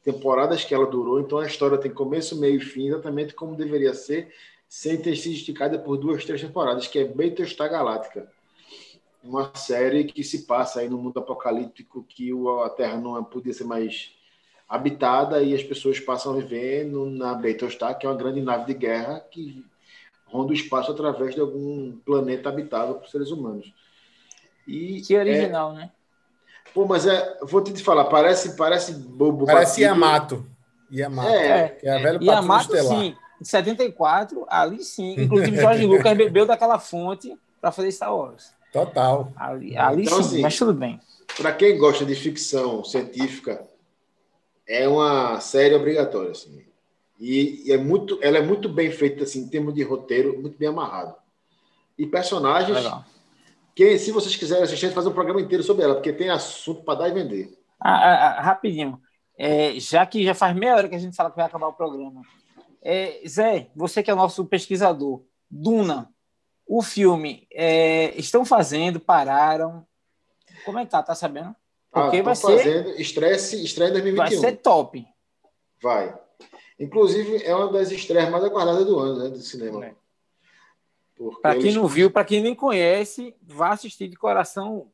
[0.04, 3.94] temporadas que ela durou, então a história tem começo, meio e fim, exatamente como deveria
[3.94, 4.32] ser,
[4.68, 8.28] sem ter sido esticada por duas, três temporadas, que é Battlestar Galáctica
[9.22, 12.30] uma série que se passa aí no mundo apocalíptico que
[12.64, 14.12] a Terra não podia ser mais
[14.68, 18.66] habitada e as pessoas passam a viver no, na Battlestar, que é uma grande nave
[18.66, 19.64] de guerra que
[20.26, 23.72] ronda o espaço através de algum planeta habitável por seres humanos.
[24.66, 25.76] E que original, é...
[25.76, 25.90] né?
[26.72, 29.44] Pô, mas é, vou te falar, parece, parece bobo.
[29.44, 30.46] Parece Yamato.
[30.90, 31.28] Yamato.
[31.28, 33.14] É, é a velha Yamato, sim.
[33.40, 35.20] Em 74, ali sim.
[35.20, 38.54] Inclusive, Jorge Lucas bebeu daquela fonte para fazer Star Wars.
[38.72, 39.30] Total.
[39.36, 40.98] Ali, ali então, sim, assim, mas tudo bem.
[41.36, 43.66] Para quem gosta de ficção científica,
[44.66, 46.64] é uma série obrigatória, assim.
[47.20, 50.58] E, e, é muito, ela é muito bem feita, assim, em termos de roteiro, muito
[50.58, 51.14] bem amarrado.
[51.98, 52.76] E personagens.
[52.76, 53.04] Legal.
[53.74, 56.30] Que, se vocês quiserem assistir, a gente faz um programa inteiro sobre ela, porque tem
[56.30, 57.58] assunto para dar e vender.
[57.80, 59.00] Ah, ah, ah, rapidinho.
[59.38, 61.72] É, já que já faz meia hora que a gente fala que vai acabar o
[61.72, 62.22] programa.
[62.82, 66.11] É, Zé, você que é o nosso pesquisador, Duna,
[66.74, 69.86] o filme é, estão fazendo, pararam.
[70.64, 71.02] Como é que tá?
[71.02, 71.54] Tá sabendo?
[71.92, 72.98] Ah, Porque ah, vai fazendo, ser.
[73.00, 74.40] Estresse, estreia em 2021.
[74.40, 75.06] Vai ser top.
[75.82, 76.18] Vai.
[76.80, 79.28] Inclusive, é uma das estreias mais aguardadas do ano, né?
[79.28, 79.84] Do cinema.
[79.84, 79.94] É.
[81.42, 81.74] Para quem eles...
[81.74, 84.90] não viu, para quem nem conhece, vá assistir de coração,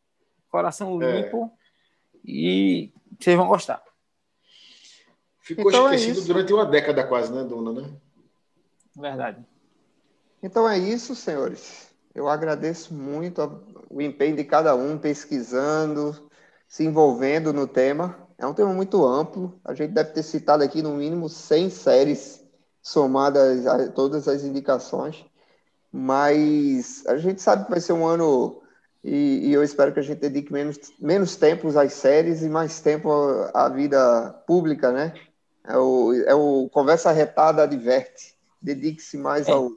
[0.50, 1.22] coração é.
[1.22, 2.28] limpo é.
[2.28, 3.80] e vocês vão gostar.
[5.42, 7.88] Ficou então é esquecido é durante uma década quase, né, Dona, né?
[8.96, 9.46] Verdade.
[10.42, 11.88] Então é isso, senhores.
[12.14, 16.30] Eu agradeço muito o empenho de cada um pesquisando,
[16.66, 18.16] se envolvendo no tema.
[18.36, 19.60] É um tema muito amplo.
[19.64, 22.44] A gente deve ter citado aqui no mínimo 100 séries
[22.80, 25.24] somadas a todas as indicações.
[25.92, 28.62] Mas a gente sabe que vai ser um ano
[29.02, 32.80] e, e eu espero que a gente dedique menos, menos tempo às séries e mais
[32.80, 33.10] tempo
[33.54, 35.14] à vida pública, né?
[35.64, 38.36] É o, é o Conversa Retada Adverte.
[38.60, 39.52] Dedique-se mais é.
[39.52, 39.70] ao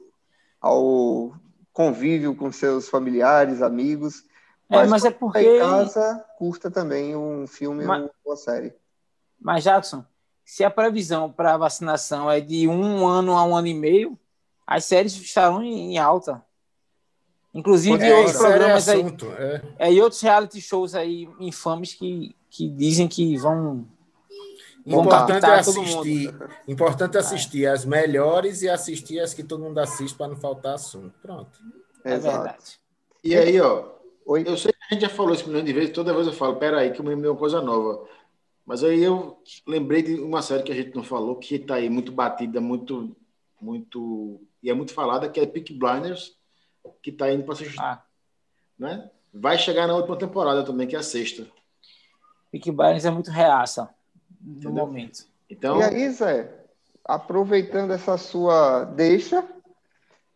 [0.62, 1.34] ao
[1.72, 4.24] convívio com seus familiares, amigos.
[4.70, 5.40] É, mas, mas é porque.
[5.40, 8.04] Em casa, curta também um filme mas...
[8.04, 8.72] ou uma série.
[9.40, 10.04] Mas, Jackson,
[10.44, 14.16] se a previsão para vacinação é de um ano a um ano e meio,
[14.64, 16.42] as séries estarão em alta.
[17.52, 19.62] Inclusive é, outros programas é assunto, aí, é.
[19.78, 19.92] é.
[19.92, 23.86] e outros reality shows aí infames que, que dizem que vão
[24.84, 26.34] Importante é assistir.
[26.66, 31.14] Importante assistir as melhores e assistir as que todo mundo assiste para não faltar assunto.
[31.20, 31.58] Pronto.
[32.04, 32.80] É verdade.
[33.22, 33.90] E aí, ó,
[34.26, 34.42] Oi?
[34.46, 36.56] eu sei que a gente já falou isso milhões de vezes, toda vez eu falo,
[36.56, 38.06] peraí, que eu me lembrei uma coisa nova.
[38.66, 41.88] Mas aí eu lembrei de uma série que a gente não falou, que está aí
[41.88, 43.14] muito batida, muito,
[43.60, 44.40] muito.
[44.62, 46.36] E é muito falada, que é Peak Blinders,
[47.02, 47.80] que está indo para assistir.
[47.80, 48.02] Ah.
[48.78, 49.08] Né?
[49.32, 51.46] Vai chegar na última temporada também, que é a sexta.
[52.50, 53.88] Peak Blinders é muito reaça
[54.42, 54.86] no Entendeu?
[54.86, 55.26] momento.
[55.48, 55.78] Então...
[55.78, 56.52] E aí, Zé,
[57.04, 59.44] aproveitando essa sua deixa,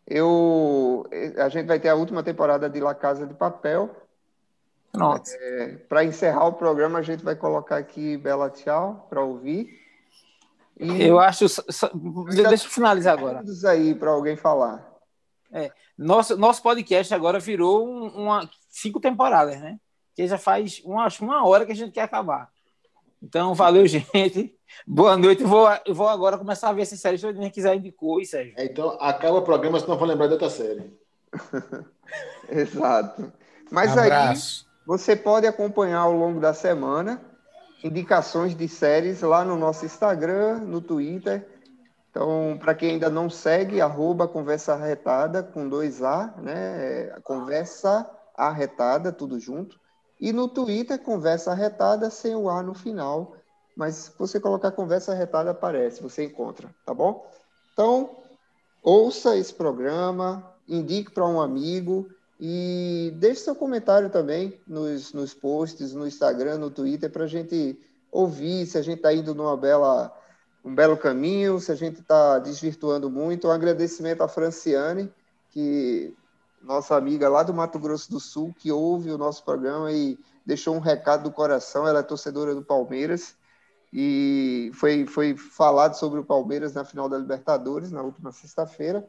[0.05, 1.05] eu,
[1.37, 3.93] a gente vai ter a última temporada de La Casa de Papel.
[4.93, 5.35] Nossa.
[5.35, 9.69] É, para encerrar o programa, a gente vai colocar aqui Bela Tchau para ouvir.
[10.79, 11.45] E eu acho.
[11.45, 13.43] deixa eu finalizar agora.
[13.67, 14.87] aí para alguém falar.
[15.51, 19.79] É, nosso, nosso podcast agora virou um, uma, cinco temporadas, né?
[20.15, 22.49] Que já faz uma, uma hora que a gente quer acabar.
[23.21, 24.55] Então, valeu, gente.
[24.85, 25.41] Boa noite.
[25.41, 27.17] Eu vou, vou agora começar a ver essa série.
[27.17, 28.53] Se alguém quiser indicou, Sérgio.
[28.57, 30.93] É, então, acaba o programa, senão vou lembrar de outra série.
[32.49, 33.31] Exato.
[33.71, 34.65] Mas Abraço.
[34.65, 37.21] aí, você pode acompanhar ao longo da semana
[37.83, 41.47] indicações de séries lá no nosso Instagram, no Twitter.
[42.09, 47.19] Então, para quem ainda não segue, arroba Conversa Arretada, com dois A, né?
[47.23, 49.79] Conversa Arretada, tudo junto.
[50.19, 53.35] E no Twitter, conversa arretada sem o A no final.
[53.75, 57.29] Mas se você colocar conversa arretada, aparece, você encontra, tá bom?
[57.73, 58.17] Então,
[58.81, 62.09] ouça esse programa, indique para um amigo
[62.39, 67.79] e deixe seu comentário também nos, nos posts, no Instagram, no Twitter, para a gente
[68.11, 70.11] ouvir se a gente está indo numa bela,
[70.63, 73.47] um belo caminho, se a gente está desvirtuando muito.
[73.47, 75.11] Um agradecimento à Franciane,
[75.51, 76.15] que
[76.61, 80.75] nossa amiga lá do Mato Grosso do Sul, que ouve o nosso programa e deixou
[80.75, 81.87] um recado do coração.
[81.87, 83.35] Ela é torcedora do Palmeiras
[83.91, 89.07] e foi, foi falado sobre o Palmeiras na final da Libertadores, na última sexta-feira.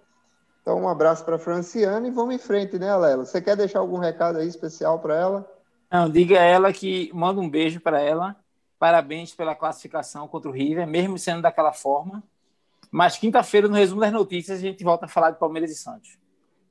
[0.63, 3.25] Então, um abraço para a Franciana e vamos em frente, né, Lela?
[3.25, 5.59] Você quer deixar algum recado aí especial para ela?
[5.91, 8.37] Não, diga a ela que manda um beijo para ela.
[8.79, 12.23] Parabéns pela classificação contra o River, mesmo sendo daquela forma.
[12.91, 16.19] Mas quinta-feira, no resumo das notícias, a gente volta a falar de Palmeiras e Santos.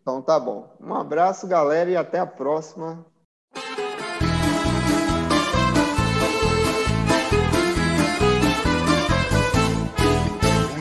[0.08, 0.74] Então tá bom.
[0.80, 3.05] Um abraço, galera, e até a próxima.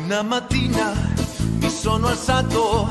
[0.05, 0.95] Una mattina
[1.61, 2.87] mi sono alzato,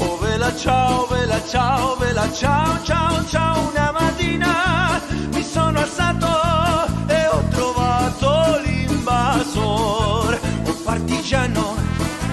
[0.00, 3.68] oh vela ciao, vela ciao, vela ciao, ciao, ciao.
[3.68, 5.00] Una mattina
[5.32, 6.26] mi sono alzato
[7.06, 10.36] e ho trovato l'invasor,
[10.66, 11.76] un partigiano,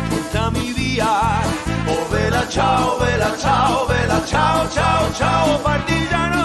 [0.10, 1.63] portami via.
[1.96, 6.43] Oh vela ciao, vela ciao, vela ciao, ciao, ciao partigiano.